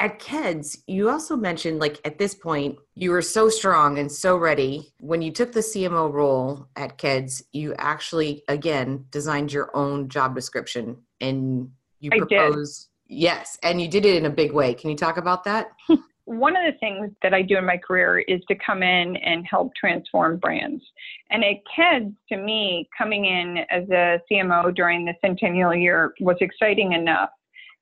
At 0.00 0.18
KEDS, 0.18 0.78
you 0.86 1.10
also 1.10 1.36
mentioned, 1.36 1.78
like, 1.78 2.00
at 2.06 2.18
this 2.18 2.34
point, 2.34 2.78
you 2.94 3.10
were 3.10 3.22
so 3.22 3.48
strong 3.50 3.98
and 3.98 4.10
so 4.10 4.36
ready. 4.36 4.92
When 5.00 5.20
you 5.20 5.30
took 5.30 5.52
the 5.52 5.60
CMO 5.60 6.10
role 6.10 6.68
at 6.76 6.96
KEDS, 6.96 7.42
you 7.52 7.74
actually, 7.76 8.42
again, 8.48 9.04
designed 9.10 9.52
your 9.52 9.74
own 9.76 10.08
job 10.08 10.34
description 10.34 10.96
and 11.20 11.70
you 12.00 12.10
proposed. 12.10 12.88
Yes, 13.08 13.58
and 13.62 13.80
you 13.80 13.88
did 13.88 14.04
it 14.04 14.16
in 14.16 14.26
a 14.26 14.30
big 14.30 14.52
way. 14.52 14.74
Can 14.74 14.90
you 14.90 14.96
talk 14.96 15.16
about 15.16 15.44
that? 15.44 15.68
one 16.26 16.56
of 16.56 16.62
the 16.64 16.78
things 16.80 17.10
that 17.22 17.32
I 17.32 17.42
do 17.42 17.56
in 17.56 17.64
my 17.64 17.78
career 17.78 18.18
is 18.18 18.40
to 18.48 18.56
come 18.56 18.82
in 18.82 19.16
and 19.16 19.46
help 19.48 19.72
transform 19.76 20.38
brands. 20.38 20.82
And 21.30 21.44
at 21.44 21.56
KEDS, 21.74 22.12
to 22.30 22.36
me, 22.36 22.88
coming 22.96 23.24
in 23.24 23.58
as 23.70 23.88
a 23.90 24.20
CMO 24.30 24.74
during 24.74 25.04
the 25.04 25.14
centennial 25.24 25.74
year 25.74 26.14
was 26.20 26.36
exciting 26.40 26.92
enough. 26.92 27.30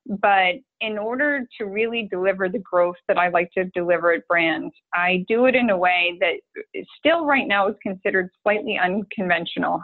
But 0.06 0.56
in 0.82 0.98
order 0.98 1.46
to 1.56 1.64
really 1.64 2.06
deliver 2.10 2.50
the 2.50 2.58
growth 2.58 2.96
that 3.08 3.16
I 3.16 3.28
like 3.28 3.50
to 3.52 3.64
deliver 3.74 4.12
at 4.12 4.28
brands, 4.28 4.74
I 4.92 5.24
do 5.26 5.46
it 5.46 5.54
in 5.54 5.70
a 5.70 5.76
way 5.76 6.18
that 6.20 6.34
still 6.98 7.24
right 7.24 7.48
now 7.48 7.68
is 7.68 7.76
considered 7.82 8.28
slightly 8.42 8.78
unconventional. 8.78 9.80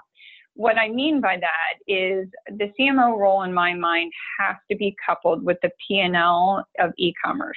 What 0.53 0.77
I 0.77 0.91
mean 0.91 1.23
by 1.23 1.39
that 1.39 1.79
is 1.91 2.29
the 2.49 2.71
CMO 2.79 3.17
role 3.17 3.45
in 3.45 3.55
my 3.55 3.73
mind 3.73 4.13
has 4.39 4.57
to 4.71 4.77
be 4.77 4.95
coupled 5.07 5.43
with 5.43 5.57
the 5.63 5.71
P&L 5.89 6.63
of 6.79 6.93
e-commerce 6.99 7.57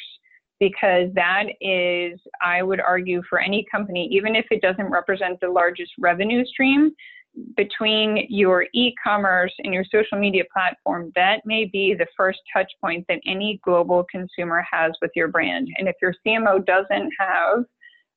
because 0.69 1.09
that 1.13 1.43
is, 1.59 2.17
I 2.41 2.63
would 2.63 2.79
argue, 2.79 3.21
for 3.29 3.39
any 3.39 3.65
company, 3.69 4.07
even 4.11 4.33
if 4.33 4.45
it 4.49 4.61
doesn't 4.61 4.89
represent 4.89 5.39
the 5.41 5.49
largest 5.49 5.91
revenue 5.99 6.45
stream, 6.45 6.91
between 7.57 8.27
your 8.29 8.67
e 8.73 8.93
commerce 9.03 9.51
and 9.59 9.73
your 9.73 9.83
social 9.91 10.17
media 10.17 10.43
platform, 10.55 11.11
that 11.15 11.41
may 11.45 11.65
be 11.65 11.95
the 11.97 12.05
first 12.15 12.39
touch 12.55 12.71
point 12.79 13.03
that 13.09 13.19
any 13.27 13.59
global 13.63 14.05
consumer 14.09 14.65
has 14.71 14.93
with 15.01 15.11
your 15.15 15.27
brand. 15.27 15.67
And 15.77 15.89
if 15.89 15.95
your 16.01 16.13
CMO 16.25 16.65
doesn't 16.65 17.11
have 17.19 17.65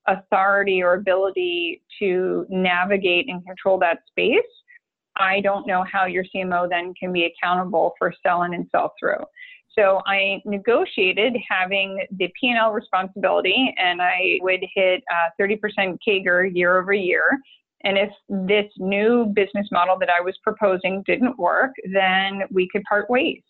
authority 0.07 0.83
or 0.83 0.95
ability 0.95 1.83
to 1.99 2.47
navigate 2.49 3.29
and 3.29 3.45
control 3.45 3.79
that 3.81 4.01
space, 4.07 4.53
I 5.17 5.41
don't 5.41 5.67
know 5.67 5.85
how 5.91 6.05
your 6.05 6.25
CMO 6.33 6.69
then 6.69 6.95
can 6.95 7.13
be 7.13 7.25
accountable 7.25 7.95
for 7.99 8.13
sell-in 8.23 8.55
and 8.55 8.69
sell 8.71 8.93
through. 9.01 9.25
So 9.79 10.01
I 10.07 10.41
negotiated 10.47 11.37
having 11.49 12.07
the 12.11 12.33
P&L 12.41 12.73
responsibility, 12.73 13.75
and 13.77 14.01
I 14.01 14.39
would 14.41 14.65
hit 14.75 15.03
uh, 15.13 15.29
30% 15.41 15.99
CAGR 16.07 16.55
year 16.55 16.79
over 16.81 16.95
year. 16.95 17.25
And 17.85 17.99
if 17.99 18.11
this 18.29 18.73
new 18.79 19.27
business 19.27 19.69
model 19.71 19.99
that 19.99 20.09
I 20.09 20.23
was 20.23 20.35
proposing 20.43 21.03
didn't 21.07 21.39
work, 21.39 21.73
then 21.93 22.43
we 22.51 22.69
could 22.73 22.83
part 22.85 23.11
ways. 23.11 23.43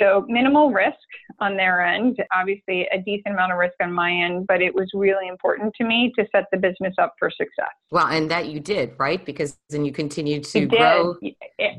So 0.00 0.24
minimal 0.28 0.70
risk 0.70 0.94
on 1.40 1.56
their 1.56 1.84
end, 1.84 2.18
obviously 2.34 2.86
a 2.92 2.98
decent 2.98 3.34
amount 3.34 3.52
of 3.52 3.58
risk 3.58 3.74
on 3.82 3.92
my 3.92 4.12
end, 4.12 4.46
but 4.46 4.60
it 4.60 4.74
was 4.74 4.88
really 4.94 5.26
important 5.26 5.74
to 5.78 5.84
me 5.84 6.12
to 6.18 6.26
set 6.32 6.44
the 6.52 6.58
business 6.58 6.94
up 6.98 7.14
for 7.18 7.30
success. 7.30 7.72
Well, 7.90 8.06
and 8.06 8.30
that 8.30 8.48
you 8.48 8.60
did, 8.60 8.92
right? 8.98 9.24
Because 9.24 9.56
then 9.70 9.86
you 9.86 9.92
continued 9.92 10.44
to 10.44 10.66
grow. 10.66 11.16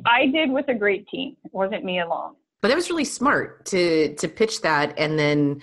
I 0.06 0.28
did 0.28 0.52
with 0.52 0.68
a 0.68 0.74
great 0.74 1.08
team. 1.08 1.38
It 1.46 1.54
wasn't 1.54 1.86
me 1.86 2.00
alone 2.02 2.34
but 2.62 2.70
that 2.70 2.76
was 2.76 2.90
really 2.90 3.06
smart 3.06 3.66
to 3.66 4.16
to 4.16 4.28
pitch 4.28 4.62
that 4.62 4.98
and 4.98 5.18
then 5.18 5.62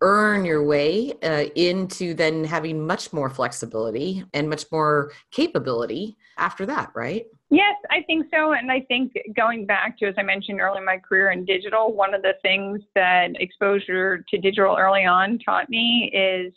earn 0.00 0.44
your 0.44 0.62
way 0.62 1.12
uh, 1.24 1.46
into 1.56 2.14
then 2.14 2.44
having 2.44 2.86
much 2.86 3.12
more 3.12 3.28
flexibility 3.28 4.24
and 4.32 4.48
much 4.48 4.64
more 4.70 5.10
capability 5.32 6.16
after 6.36 6.64
that 6.64 6.90
right 6.94 7.24
yes 7.50 7.74
i 7.90 8.00
think 8.02 8.26
so 8.32 8.52
and 8.52 8.70
i 8.70 8.80
think 8.82 9.12
going 9.36 9.66
back 9.66 9.98
to 9.98 10.06
as 10.06 10.14
i 10.16 10.22
mentioned 10.22 10.60
early 10.60 10.78
in 10.78 10.84
my 10.84 10.98
career 10.98 11.32
in 11.32 11.44
digital 11.44 11.92
one 11.92 12.14
of 12.14 12.22
the 12.22 12.34
things 12.42 12.80
that 12.94 13.30
exposure 13.40 14.24
to 14.28 14.38
digital 14.38 14.76
early 14.78 15.04
on 15.04 15.36
taught 15.40 15.68
me 15.68 16.10
is 16.14 16.52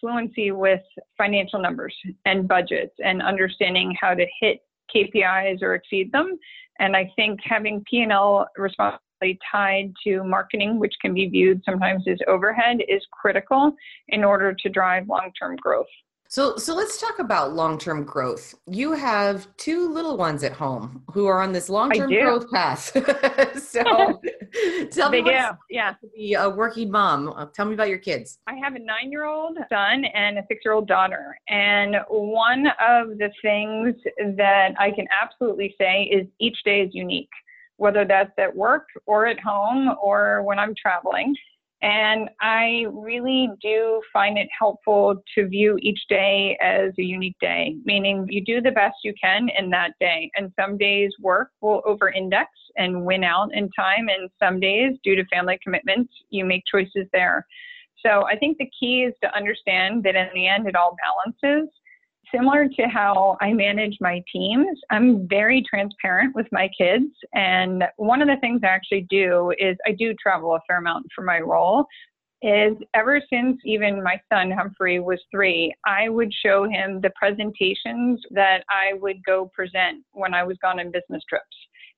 fluency 0.00 0.50
with 0.50 0.80
financial 1.16 1.60
numbers 1.60 1.94
and 2.24 2.48
budgets 2.48 2.94
and 3.04 3.22
understanding 3.22 3.94
how 4.00 4.14
to 4.14 4.26
hit 4.40 4.60
KPIs 4.94 5.62
or 5.62 5.74
exceed 5.74 6.12
them. 6.12 6.38
And 6.78 6.96
I 6.96 7.10
think 7.16 7.40
having 7.42 7.84
P&L 7.88 8.46
responsibility 8.56 9.02
tied 9.50 9.92
to 10.04 10.22
marketing, 10.24 10.78
which 10.78 10.94
can 11.00 11.14
be 11.14 11.28
viewed 11.28 11.62
sometimes 11.64 12.04
as 12.08 12.18
overhead, 12.28 12.78
is 12.88 13.02
critical 13.10 13.72
in 14.08 14.24
order 14.24 14.54
to 14.54 14.68
drive 14.68 15.08
long 15.08 15.30
term 15.38 15.56
growth. 15.56 15.86
So, 16.28 16.56
so 16.56 16.74
let's 16.74 17.00
talk 17.00 17.18
about 17.18 17.54
long-term 17.54 18.04
growth. 18.04 18.54
You 18.66 18.92
have 18.92 19.46
two 19.56 19.88
little 19.92 20.16
ones 20.16 20.42
at 20.42 20.52
home 20.52 21.02
who 21.12 21.26
are 21.26 21.40
on 21.40 21.52
this 21.52 21.68
long-term 21.68 22.10
growth 22.10 22.50
path. 22.50 22.90
so, 23.62 23.82
tell 24.90 25.10
me, 25.10 25.22
do. 25.22 25.30
yeah, 25.70 25.92
to 25.92 26.08
be 26.14 26.34
a 26.34 26.50
working 26.50 26.90
mom. 26.90 27.50
Tell 27.54 27.66
me 27.66 27.74
about 27.74 27.88
your 27.88 27.98
kids. 27.98 28.38
I 28.48 28.54
have 28.54 28.74
a 28.74 28.78
nine-year-old 28.80 29.58
son 29.68 30.04
and 30.04 30.38
a 30.38 30.42
six-year-old 30.48 30.88
daughter, 30.88 31.38
and 31.48 31.96
one 32.08 32.66
of 32.66 33.18
the 33.18 33.30
things 33.40 33.94
that 34.36 34.74
I 34.78 34.90
can 34.90 35.06
absolutely 35.10 35.74
say 35.80 36.04
is 36.04 36.26
each 36.40 36.58
day 36.64 36.80
is 36.80 36.90
unique 36.92 37.30
whether 37.76 38.04
that's 38.04 38.32
at 38.38 38.54
work 38.54 38.86
or 39.06 39.26
at 39.26 39.40
home 39.40 39.94
or 40.02 40.42
when 40.42 40.58
I'm 40.58 40.74
traveling. 40.74 41.34
And 41.82 42.30
I 42.40 42.86
really 42.90 43.50
do 43.60 44.00
find 44.12 44.38
it 44.38 44.48
helpful 44.58 45.22
to 45.34 45.46
view 45.46 45.78
each 45.82 46.00
day 46.08 46.56
as 46.62 46.92
a 46.98 47.02
unique 47.02 47.36
day, 47.40 47.76
meaning 47.84 48.26
you 48.30 48.42
do 48.42 48.62
the 48.62 48.70
best 48.70 48.96
you 49.04 49.12
can 49.22 49.48
in 49.58 49.68
that 49.70 49.92
day. 50.00 50.30
And 50.36 50.50
some 50.58 50.78
days 50.78 51.12
work 51.20 51.50
will 51.60 51.82
over 51.84 52.08
index 52.08 52.48
and 52.76 53.04
win 53.04 53.24
out 53.24 53.50
in 53.52 53.68
time. 53.78 54.08
And 54.08 54.30
some 54.42 54.58
days, 54.58 54.96
due 55.04 55.16
to 55.16 55.24
family 55.26 55.58
commitments, 55.62 56.12
you 56.30 56.46
make 56.46 56.64
choices 56.70 57.06
there. 57.12 57.46
So 58.04 58.24
I 58.26 58.36
think 58.36 58.56
the 58.56 58.70
key 58.78 59.02
is 59.02 59.14
to 59.22 59.36
understand 59.36 60.02
that 60.04 60.16
in 60.16 60.28
the 60.34 60.46
end, 60.46 60.66
it 60.66 60.76
all 60.76 60.96
balances 61.04 61.68
similar 62.34 62.68
to 62.68 62.82
how 62.84 63.36
I 63.40 63.52
manage 63.52 63.96
my 64.00 64.22
teams, 64.32 64.78
I'm 64.90 65.28
very 65.28 65.62
transparent 65.68 66.34
with 66.34 66.46
my 66.52 66.68
kids. 66.76 67.06
And 67.34 67.84
one 67.96 68.22
of 68.22 68.28
the 68.28 68.36
things 68.40 68.60
I 68.62 68.68
actually 68.68 69.06
do 69.08 69.52
is 69.58 69.76
I 69.86 69.92
do 69.92 70.14
travel 70.14 70.54
a 70.54 70.60
fair 70.66 70.78
amount 70.78 71.06
for 71.14 71.22
my 71.22 71.40
role. 71.40 71.86
Is 72.42 72.76
ever 72.94 73.20
since 73.32 73.58
even 73.64 74.02
my 74.02 74.20
son 74.30 74.50
Humphrey 74.50 75.00
was 75.00 75.18
three, 75.30 75.74
I 75.86 76.10
would 76.10 76.32
show 76.44 76.68
him 76.68 77.00
the 77.00 77.10
presentations 77.18 78.20
that 78.30 78.62
I 78.68 78.92
would 78.98 79.24
go 79.24 79.50
present 79.54 80.04
when 80.12 80.34
I 80.34 80.44
was 80.44 80.58
gone 80.60 80.78
on 80.78 80.90
business 80.90 81.22
trips. 81.28 81.44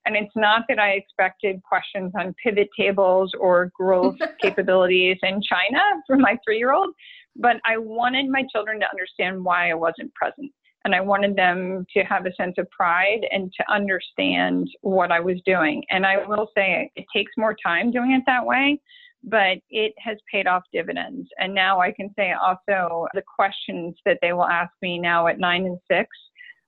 And 0.07 0.17
it's 0.17 0.35
not 0.37 0.62
that 0.69 0.79
I 0.79 0.93
expected 0.93 1.61
questions 1.64 2.12
on 2.17 2.35
pivot 2.43 2.69
tables 2.79 3.33
or 3.38 3.71
growth 3.77 4.17
capabilities 4.41 5.19
in 5.23 5.43
China 5.43 5.81
from 6.07 6.21
my 6.21 6.38
three 6.47 6.59
year 6.59 6.73
old 6.73 6.95
but 7.37 7.57
I 7.64 7.77
wanted 7.77 8.29
my 8.29 8.45
children 8.53 8.81
to 8.81 8.91
understand 8.91 9.45
why 9.45 9.71
I 9.71 9.75
wasn't 9.75 10.14
present. 10.14 10.53
And 10.85 10.95
I 10.95 11.01
wanted 11.01 11.37
them 11.37 11.85
to 11.95 12.03
have 12.05 12.25
a 12.25 12.35
sense 12.35 12.55
of 12.57 12.71
pride 12.71 13.21
and 13.31 13.53
to 13.59 13.73
understand 13.73 14.69
what 14.81 15.11
I 15.11 15.21
was 15.21 15.37
doing. 15.45 15.83
And 15.91 16.07
I 16.07 16.25
will 16.27 16.49
say 16.57 16.91
it 16.95 17.05
takes 17.14 17.33
more 17.37 17.55
time 17.62 17.91
doing 17.91 18.12
it 18.12 18.23
that 18.27 18.47
way, 18.47 18.81
but 19.25 19.59
it 19.71 19.93
has 19.99 20.17
paid 20.33 20.47
off 20.47 20.62
dividends. 20.73 21.29
And 21.38 21.55
now 21.55 21.81
I 21.81 21.93
can 21.93 22.11
say 22.17 22.33
also 22.33 23.07
the 23.12 23.23
questions 23.37 23.97
that 24.07 24.19
they 24.23 24.33
will 24.33 24.47
ask 24.47 24.73
me 24.81 24.99
now 24.99 25.27
at 25.27 25.41
nine 25.41 25.67
and 25.67 25.79
six 25.91 26.09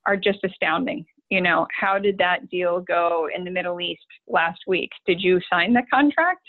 are 0.07 0.17
just 0.17 0.41
astounding. 0.45 1.07
You 1.31 1.41
know, 1.41 1.67
how 1.79 1.99
did 1.99 2.19
that 2.19 2.51
deal 2.51 2.81
go 2.81 3.29
in 3.35 3.45
the 3.45 3.51
Middle 3.51 3.81
East 3.81 4.03
last 4.27 4.61
week? 4.67 4.91
Did 5.07 5.21
you 5.21 5.41
sign 5.51 5.73
the 5.73 5.83
contract? 5.91 6.43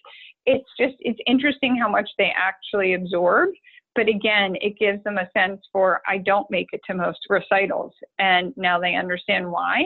It's 0.48 0.68
just, 0.80 0.96
it's 1.00 1.20
interesting 1.28 1.78
how 1.78 1.88
much 1.88 2.10
they 2.18 2.34
actually 2.36 2.96
absorb 2.96 3.50
but 3.96 4.08
again, 4.08 4.56
it 4.62 4.78
gives 4.80 5.04
them 5.04 5.18
a 5.18 5.30
sense 5.38 5.62
for 5.72 6.02
I 6.08 6.18
don't 6.18 6.50
make 6.50 6.68
it 6.72 6.82
to 6.88 6.96
most 6.96 7.20
recitals, 7.30 7.94
and 8.20 8.54
now 8.58 8.80
they 8.80 8.96
understand 8.96 9.52
why, 9.52 9.84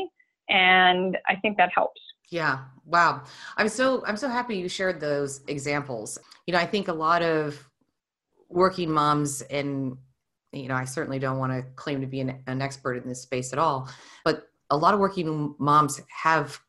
and 0.50 1.18
I 1.28 1.36
think 1.38 1.58
that 1.58 1.72
helps. 1.74 2.02
Yeah. 2.30 2.60
Wow. 2.86 3.24
I'm 3.58 3.70
so 3.70 4.04
I'm 4.06 4.18
so 4.18 4.30
happy 4.30 4.58
you 4.58 4.70
shared 4.70 5.00
those 5.00 5.42
examples. 5.48 6.18
You 6.48 6.54
know, 6.54 6.60
I 6.60 6.66
think 6.66 6.88
a 6.88 6.94
lot 6.94 7.22
of 7.22 7.68
working 8.50 8.92
moms 8.92 9.42
and 9.42 9.98
you 10.52 10.70
know, 10.70 10.76
I 10.76 10.86
certainly 10.86 11.20
don't 11.20 11.38
want 11.38 11.52
to 11.52 11.64
claim 11.76 12.00
to 12.02 12.08
be 12.08 12.22
an, 12.22 12.42
an 12.48 12.62
expert 12.62 12.96
in 12.96 13.08
this 13.08 13.22
space 13.22 13.52
at 13.52 13.60
all, 13.60 13.90
but 14.24 14.48
a 14.70 14.78
lot 14.78 14.94
of 14.94 15.02
working 15.02 15.54
moms 15.60 16.02
have 16.08 16.60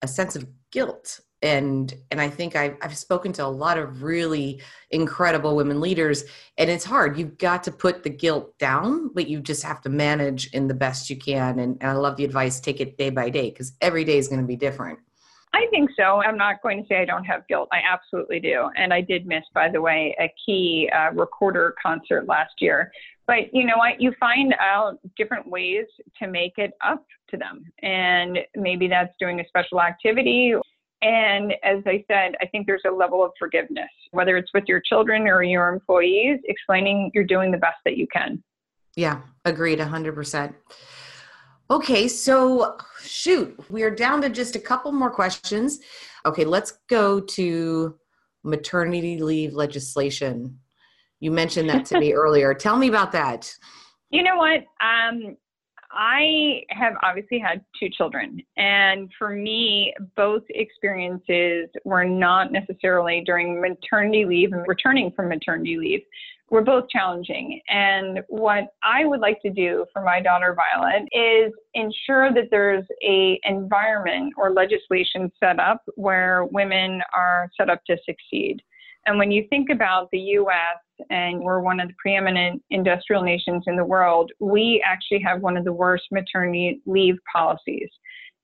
a 0.00 0.08
sense 0.08 0.36
of 0.36 0.46
guilt 0.70 1.20
and 1.42 1.94
and 2.10 2.20
i 2.20 2.28
think 2.28 2.56
I've, 2.56 2.76
I've 2.82 2.96
spoken 2.96 3.32
to 3.34 3.44
a 3.44 3.48
lot 3.48 3.78
of 3.78 4.02
really 4.02 4.62
incredible 4.90 5.56
women 5.56 5.80
leaders 5.80 6.24
and 6.58 6.70
it's 6.70 6.84
hard 6.84 7.18
you've 7.18 7.38
got 7.38 7.64
to 7.64 7.72
put 7.72 8.02
the 8.02 8.10
guilt 8.10 8.56
down 8.58 9.10
but 9.12 9.28
you 9.28 9.40
just 9.40 9.62
have 9.62 9.80
to 9.82 9.88
manage 9.88 10.48
in 10.52 10.68
the 10.68 10.74
best 10.74 11.10
you 11.10 11.16
can 11.16 11.58
and, 11.58 11.78
and 11.80 11.90
i 11.90 11.92
love 11.92 12.16
the 12.16 12.24
advice 12.24 12.60
take 12.60 12.80
it 12.80 12.96
day 12.96 13.10
by 13.10 13.28
day 13.28 13.50
because 13.50 13.72
every 13.80 14.04
day 14.04 14.18
is 14.18 14.28
going 14.28 14.40
to 14.40 14.46
be 14.46 14.56
different 14.56 14.98
I 15.54 15.66
think 15.70 15.90
so. 15.98 16.22
I'm 16.22 16.38
not 16.38 16.62
going 16.62 16.82
to 16.82 16.88
say 16.88 17.02
I 17.02 17.04
don't 17.04 17.24
have 17.24 17.46
guilt. 17.46 17.68
I 17.72 17.80
absolutely 17.86 18.40
do. 18.40 18.70
And 18.74 18.90
I 18.90 19.02
did 19.02 19.26
miss, 19.26 19.44
by 19.52 19.68
the 19.68 19.82
way, 19.82 20.16
a 20.18 20.32
key 20.46 20.90
uh, 20.96 21.12
recorder 21.12 21.74
concert 21.82 22.26
last 22.26 22.54
year. 22.60 22.90
But 23.26 23.52
you 23.52 23.66
know 23.66 23.76
what? 23.76 24.00
You 24.00 24.14
find 24.18 24.54
out 24.58 24.98
different 25.16 25.46
ways 25.46 25.84
to 26.20 26.26
make 26.26 26.54
it 26.56 26.72
up 26.84 27.04
to 27.30 27.36
them. 27.36 27.64
And 27.82 28.38
maybe 28.56 28.88
that's 28.88 29.14
doing 29.20 29.40
a 29.40 29.48
special 29.48 29.80
activity 29.80 30.54
and 31.02 31.52
as 31.64 31.82
I 31.86 32.04
said, 32.08 32.34
I 32.40 32.46
think 32.46 32.66
there's 32.66 32.82
a 32.86 32.90
level 32.90 33.24
of 33.24 33.32
forgiveness, 33.38 33.90
whether 34.12 34.36
it's 34.36 34.50
with 34.54 34.64
your 34.68 34.80
children 34.80 35.22
or 35.22 35.42
your 35.42 35.68
employees, 35.68 36.38
explaining 36.44 37.10
you're 37.12 37.24
doing 37.24 37.50
the 37.50 37.58
best 37.58 37.76
that 37.84 37.96
you 37.96 38.06
can. 38.12 38.42
Yeah, 38.96 39.20
agreed 39.44 39.80
100%. 39.80 40.54
Okay, 41.70 42.06
so 42.06 42.76
shoot, 43.02 43.58
we 43.68 43.82
are 43.82 43.90
down 43.90 44.22
to 44.22 44.28
just 44.28 44.56
a 44.56 44.60
couple 44.60 44.92
more 44.92 45.10
questions. 45.10 45.80
Okay, 46.24 46.44
let's 46.44 46.78
go 46.88 47.18
to 47.20 47.96
maternity 48.44 49.20
leave 49.20 49.54
legislation. 49.54 50.58
You 51.18 51.30
mentioned 51.30 51.68
that 51.70 51.84
to 51.86 51.98
me 51.98 52.12
earlier. 52.12 52.54
Tell 52.54 52.76
me 52.76 52.88
about 52.88 53.12
that. 53.12 53.52
You 54.10 54.22
know 54.22 54.36
what? 54.36 54.64
Um, 54.80 55.36
I 55.92 56.62
have 56.70 56.94
obviously 57.02 57.38
had 57.38 57.64
two 57.78 57.88
children, 57.90 58.40
and 58.56 59.10
for 59.18 59.30
me, 59.30 59.92
both 60.16 60.42
experiences 60.50 61.68
were 61.84 62.04
not 62.04 62.50
necessarily 62.50 63.22
during 63.24 63.60
maternity 63.60 64.24
leave 64.24 64.52
and 64.52 64.66
returning 64.66 65.12
from 65.14 65.28
maternity 65.28 65.76
leave. 65.78 66.00
Were 66.50 66.60
both 66.60 66.90
challenging. 66.90 67.62
And 67.70 68.20
what 68.28 68.74
I 68.82 69.06
would 69.06 69.20
like 69.20 69.40
to 69.40 69.48
do 69.48 69.86
for 69.90 70.02
my 70.02 70.20
daughter 70.20 70.54
Violet 70.54 71.08
is 71.10 71.50
ensure 71.72 72.30
that 72.34 72.48
there's 72.50 72.84
a 73.02 73.40
environment 73.44 74.34
or 74.36 74.52
legislation 74.52 75.32
set 75.40 75.58
up 75.58 75.80
where 75.94 76.44
women 76.52 77.00
are 77.16 77.48
set 77.58 77.70
up 77.70 77.82
to 77.86 77.96
succeed. 78.04 78.60
And 79.06 79.18
when 79.18 79.30
you 79.30 79.46
think 79.50 79.68
about 79.70 80.08
the 80.12 80.18
US 80.18 80.78
and 81.10 81.40
we're 81.40 81.60
one 81.60 81.80
of 81.80 81.88
the 81.88 81.94
preeminent 81.98 82.62
industrial 82.70 83.22
nations 83.22 83.64
in 83.66 83.76
the 83.76 83.84
world, 83.84 84.30
we 84.40 84.82
actually 84.86 85.20
have 85.20 85.40
one 85.40 85.56
of 85.56 85.64
the 85.64 85.72
worst 85.72 86.04
maternity 86.10 86.80
leave 86.86 87.16
policies. 87.32 87.88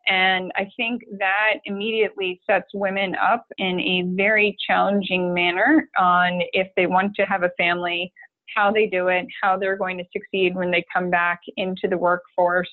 And 0.08 0.50
I 0.56 0.66
think 0.76 1.02
that 1.18 1.56
immediately 1.66 2.40
sets 2.48 2.68
women 2.72 3.14
up 3.16 3.44
in 3.58 3.78
a 3.78 4.04
very 4.16 4.56
challenging 4.66 5.34
manner 5.34 5.88
on 5.98 6.40
if 6.52 6.68
they 6.76 6.86
want 6.86 7.14
to 7.16 7.22
have 7.24 7.42
a 7.42 7.50
family, 7.58 8.12
how 8.56 8.72
they 8.72 8.86
do 8.86 9.08
it, 9.08 9.26
how 9.42 9.58
they're 9.58 9.76
going 9.76 9.98
to 9.98 10.04
succeed 10.12 10.56
when 10.56 10.70
they 10.70 10.84
come 10.92 11.10
back 11.10 11.40
into 11.58 11.88
the 11.88 11.98
workforce, 11.98 12.70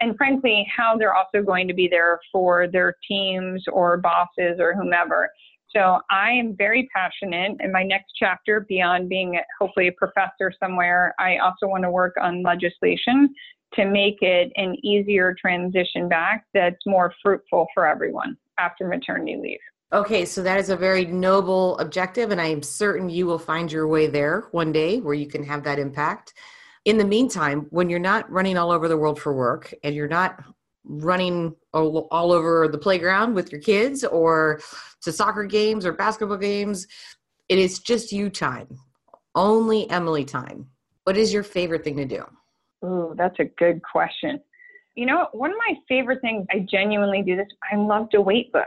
and 0.00 0.16
frankly, 0.16 0.66
how 0.74 0.96
they're 0.96 1.14
also 1.14 1.42
going 1.42 1.66
to 1.68 1.74
be 1.74 1.88
there 1.88 2.20
for 2.30 2.68
their 2.68 2.94
teams 3.08 3.64
or 3.72 3.96
bosses 3.96 4.58
or 4.60 4.74
whomever. 4.74 5.28
So 5.74 6.00
I 6.10 6.30
am 6.30 6.56
very 6.56 6.88
passionate 6.94 7.56
in 7.60 7.72
my 7.72 7.82
next 7.82 8.12
chapter 8.18 8.60
beyond 8.68 9.08
being 9.08 9.38
hopefully 9.60 9.88
a 9.88 9.92
professor 9.92 10.52
somewhere. 10.58 11.14
I 11.18 11.38
also 11.38 11.66
want 11.66 11.84
to 11.84 11.90
work 11.90 12.14
on 12.20 12.42
legislation 12.42 13.34
to 13.74 13.84
make 13.84 14.22
it 14.22 14.52
an 14.56 14.76
easier 14.84 15.34
transition 15.38 16.08
back 16.08 16.44
that's 16.54 16.86
more 16.86 17.12
fruitful 17.22 17.66
for 17.74 17.86
everyone 17.86 18.36
after 18.58 18.86
maternity 18.86 19.36
leave. 19.40 19.58
Okay, 19.92 20.24
so 20.24 20.42
that 20.42 20.58
is 20.58 20.68
a 20.68 20.76
very 20.76 21.04
noble 21.04 21.78
objective, 21.78 22.30
and 22.30 22.40
I 22.40 22.46
am 22.46 22.62
certain 22.62 23.08
you 23.08 23.26
will 23.26 23.38
find 23.38 23.70
your 23.70 23.86
way 23.86 24.08
there 24.08 24.48
one 24.50 24.72
day 24.72 25.00
where 25.00 25.14
you 25.14 25.28
can 25.28 25.44
have 25.44 25.62
that 25.64 25.78
impact. 25.78 26.34
In 26.84 26.98
the 26.98 27.04
meantime, 27.04 27.66
when 27.70 27.90
you're 27.90 27.98
not 27.98 28.30
running 28.30 28.56
all 28.58 28.70
over 28.70 28.88
the 28.88 28.96
world 28.96 29.20
for 29.20 29.32
work 29.32 29.72
and 29.84 29.94
you're 29.94 30.08
not 30.08 30.42
running 30.86 31.54
all, 31.72 32.08
all 32.10 32.32
over 32.32 32.68
the 32.68 32.78
playground 32.78 33.34
with 33.34 33.50
your 33.50 33.60
kids 33.60 34.04
or 34.04 34.60
to 35.02 35.12
soccer 35.12 35.44
games 35.44 35.84
or 35.84 35.92
basketball 35.92 36.36
games. 36.36 36.86
It 37.48 37.58
is 37.58 37.78
just 37.78 38.12
you 38.12 38.30
time, 38.30 38.78
only 39.34 39.88
Emily 39.90 40.24
time. 40.24 40.68
What 41.04 41.16
is 41.16 41.32
your 41.32 41.42
favorite 41.42 41.84
thing 41.84 41.96
to 41.96 42.04
do? 42.04 42.24
Ooh, 42.84 43.14
that's 43.16 43.38
a 43.38 43.44
good 43.44 43.80
question. 43.82 44.40
You 44.94 45.06
know, 45.06 45.28
one 45.32 45.50
of 45.50 45.56
my 45.58 45.74
favorite 45.88 46.20
things, 46.20 46.46
I 46.50 46.66
genuinely 46.70 47.22
do 47.22 47.36
this, 47.36 47.46
I 47.70 47.76
love 47.76 48.10
to 48.10 48.18
weightlift. 48.18 48.64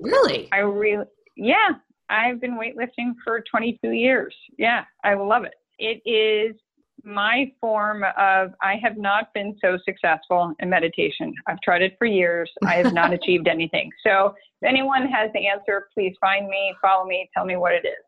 Really? 0.00 0.48
I 0.52 0.58
really, 0.58 1.04
yeah, 1.36 1.70
I've 2.08 2.40
been 2.40 2.58
weightlifting 2.58 3.12
for 3.22 3.42
22 3.50 3.90
years. 3.90 4.34
Yeah, 4.56 4.84
I 5.04 5.14
love 5.14 5.44
it. 5.44 5.54
It 5.78 6.02
is 6.08 6.56
my 7.04 7.52
form 7.60 8.04
of 8.16 8.52
I 8.62 8.76
have 8.82 8.96
not 8.96 9.32
been 9.34 9.56
so 9.60 9.78
successful 9.84 10.52
in 10.60 10.70
meditation. 10.70 11.32
I've 11.46 11.60
tried 11.60 11.82
it 11.82 11.96
for 11.98 12.06
years. 12.06 12.50
I 12.64 12.74
have 12.74 12.92
not 12.92 13.12
achieved 13.18 13.48
anything. 13.48 13.90
So 14.06 14.34
if 14.60 14.68
anyone 14.68 15.06
has 15.08 15.30
the 15.34 15.46
answer, 15.46 15.88
please 15.94 16.14
find 16.20 16.48
me, 16.48 16.74
follow 16.82 17.06
me, 17.06 17.30
tell 17.34 17.44
me 17.44 17.56
what 17.56 17.72
it 17.72 17.84
is. 17.84 18.04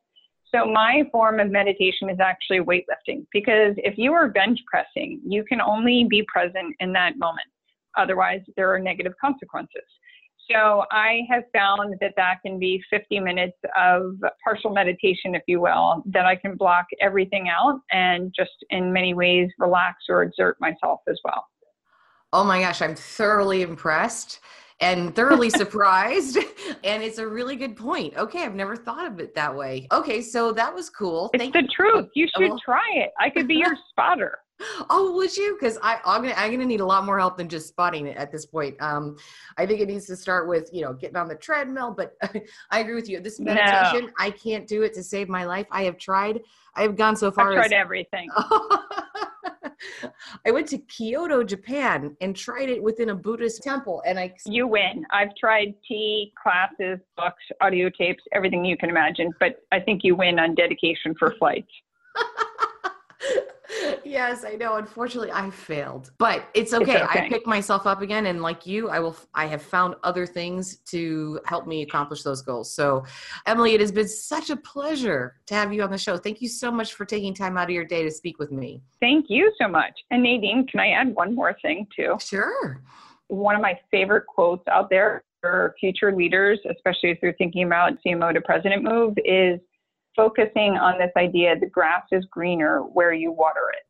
So 0.53 0.65
my 0.67 1.05
form 1.13 1.39
of 1.39 1.51
meditation 1.51 2.11
is 2.11 2.19
actually 2.19 2.61
weightlifting 2.61 3.25
because 3.33 3.75
if 3.77 3.97
you 3.97 4.13
are 4.13 4.29
bench 4.29 4.59
pressing, 4.67 5.21
you 5.25 5.45
can 5.45 5.61
only 5.61 6.07
be 6.11 6.25
present 6.33 6.75
in 6.81 6.93
that 6.95 7.19
moment. 7.19 7.47
Otherwise, 7.97 8.41
there 8.57 8.73
are 8.73 8.79
negative 8.79 9.13
consequences. 9.21 9.85
So 10.51 10.85
I 10.91 11.21
have 11.31 11.45
found 11.55 11.97
that 12.01 12.13
that 12.17 12.39
can 12.45 12.59
be 12.59 12.83
50 12.91 13.21
minutes 13.21 13.57
of 13.77 14.17
partial 14.43 14.71
meditation, 14.71 15.35
if 15.35 15.43
you 15.47 15.61
will, 15.61 16.03
that 16.07 16.27
I 16.27 16.35
can 16.35 16.57
block 16.57 16.87
everything 17.01 17.49
out 17.49 17.81
and 17.93 18.35
just 18.37 18.51
in 18.71 18.93
many 18.93 19.15
ways 19.15 19.49
relax 19.59 20.05
or 20.09 20.23
exert 20.23 20.57
myself 20.61 21.01
as 21.09 21.19
well. 21.25 21.47
Oh 22.33 22.45
my 22.45 22.61
gosh, 22.61 22.83
I'm 22.83 22.95
thoroughly 22.95 23.63
impressed. 23.63 24.41
and 24.81 25.15
thoroughly 25.15 25.51
surprised. 25.63 26.39
and 26.85 27.03
it's 27.03 27.19
a 27.19 27.27
really 27.27 27.55
good 27.55 27.77
point. 27.77 28.17
Okay, 28.17 28.45
I've 28.45 28.55
never 28.55 28.77
thought 28.77 29.07
of 29.07 29.21
it 29.21 29.35
that 29.35 29.55
way. 29.55 29.87
Okay, 29.93 30.23
so 30.23 30.53
that 30.53 30.75
was 30.75 30.89
cool. 30.89 31.31
It's 31.35 31.43
Thank 31.43 31.53
the 31.53 31.63
you. 31.63 31.69
truth. 31.69 32.09
You 32.15 32.27
should 32.37 32.51
oh. 32.51 32.59
try 32.65 32.89
it. 32.95 33.11
I 33.21 33.31
could 33.31 33.47
be 33.47 33.57
your 33.57 33.77
spotter. 33.91 34.39
Oh, 34.91 35.13
would 35.15 35.37
you? 35.37 35.57
Because 35.59 35.79
I 35.83 35.99
I'm 36.05 36.23
gonna 36.23 36.35
I'm 36.37 36.51
gonna 36.51 36.65
need 36.65 36.81
a 36.81 36.87
lot 36.87 37.05
more 37.05 37.19
help 37.19 37.37
than 37.37 37.49
just 37.49 37.69
spotting 37.69 38.07
it 38.07 38.17
at 38.17 38.33
this 38.33 38.47
point. 38.47 38.81
Um, 38.81 39.17
I 39.57 39.67
think 39.67 39.81
it 39.81 39.89
needs 39.89 40.07
to 40.07 40.17
start 40.17 40.49
with 40.49 40.69
you 40.73 40.83
know 40.83 40.93
getting 40.93 41.17
on 41.17 41.29
the 41.29 41.35
treadmill. 41.37 41.93
But 41.97 42.17
I 42.71 42.81
agree 42.81 42.95
with 42.95 43.09
you. 43.09 43.21
This 43.21 43.41
meditation, 43.41 44.07
no. 44.07 44.13
I 44.19 44.31
can't 44.31 44.67
do 44.67 44.83
it 44.83 44.93
to 44.95 45.03
save 45.03 45.29
my 45.29 45.45
life. 45.45 45.67
I 45.71 45.85
have 45.85 45.99
tried. 45.99 46.41
I 46.75 46.83
have 46.83 46.97
gone 46.97 47.17
so 47.17 47.31
far. 47.31 47.51
I've 47.51 47.57
tried 47.57 47.67
as, 47.67 47.73
everything. 47.73 48.29
I 50.47 50.51
went 50.51 50.69
to 50.69 50.79
Kyoto, 50.79 51.43
Japan, 51.43 52.17
and 52.21 52.37
tried 52.37 52.69
it 52.69 52.83
within 52.83 53.11
a 53.11 53.15
Buddhist 53.15 53.63
temple, 53.63 54.03
and 54.07 54.19
I. 54.19 54.35
You 54.47 54.67
win. 54.67 55.05
I've 55.11 55.35
tried 55.37 55.75
tea, 55.87 56.33
classes, 56.41 56.99
books, 57.17 57.43
audio 57.61 57.91
tapes, 57.91 58.23
everything 58.33 58.65
you 58.65 58.77
can 58.77 58.91
imagine, 58.91 59.31
but 59.41 59.63
I 59.73 59.81
think 59.81 60.05
you 60.05 60.17
win 60.17 60.39
on 60.39 60.55
dedication 60.55 61.15
for 61.19 61.35
flights. 61.39 61.71
Yes, 64.05 64.45
I 64.45 64.55
know. 64.55 64.77
Unfortunately, 64.77 65.31
I 65.33 65.51
failed, 65.51 66.11
but 66.19 66.49
it's 66.55 66.73
okay. 66.73 66.93
it's 66.93 67.03
okay. 67.03 67.25
I 67.27 67.29
picked 67.29 67.47
myself 67.47 67.87
up 67.87 68.03
again, 68.03 68.27
and 68.27 68.43
like 68.43 68.67
you, 68.67 68.89
I 68.89 69.01
will. 69.01 69.17
I 69.35 69.47
have 69.47 69.63
found 69.63 69.95
other 70.03 70.27
things 70.27 70.77
to 70.87 71.41
help 71.47 71.67
me 71.67 71.83
accomplish 71.83 72.23
those 72.23 72.43
goals. 72.43 72.73
So, 72.73 73.05
Emily, 73.47 73.75
it 73.75 73.81
has 73.81 73.93
been 73.93 74.09
such 74.09 74.51
a 74.51 74.57
pleasure 74.57 75.37
to 75.47 75.55
have 75.55 75.73
you 75.73 75.83
on 75.83 75.91
the 75.91 75.99
show. 75.99 76.17
Thank 76.17 76.41
you 76.41 76.49
so 76.49 76.71
much 76.71 76.95
for 76.95 77.05
taking 77.05 77.35
time 77.35 77.57
out 77.57 77.65
of 77.65 77.71
your 77.71 77.85
day 77.85 78.03
to 78.03 78.11
speak 78.11 78.39
with 78.39 78.51
me. 78.51 78.83
Thank 79.01 79.27
you 79.29 79.53
so 79.61 79.69
much. 79.69 79.93
And 80.11 80.23
Nadine, 80.23 80.67
can 80.67 80.81
I 80.81 80.91
add 80.91 81.15
one 81.15 81.35
more 81.35 81.57
thing 81.63 81.87
too? 81.95 82.17
Sure. 82.21 82.83
One 83.29 83.55
of 83.55 83.63
my 83.63 83.79
favorite 83.91 84.27
quotes 84.27 84.67
out 84.69 84.91
there 84.91 85.23
for 85.41 85.75
future 85.81 86.15
leaders, 86.15 86.59
especially 86.71 87.11
if 87.11 87.19
they're 87.21 87.35
thinking 87.39 87.65
about 87.65 87.93
CMO 88.05 88.33
to 88.35 88.41
president 88.41 88.83
move, 88.83 89.15
is 89.25 89.61
focusing 90.17 90.77
on 90.77 90.99
this 90.99 91.11
idea 91.17 91.59
the 91.59 91.67
grass 91.67 92.03
is 92.13 92.25
greener 92.31 92.81
where 92.81 93.13
you 93.13 93.33
water 93.33 93.71
it. 93.73 93.90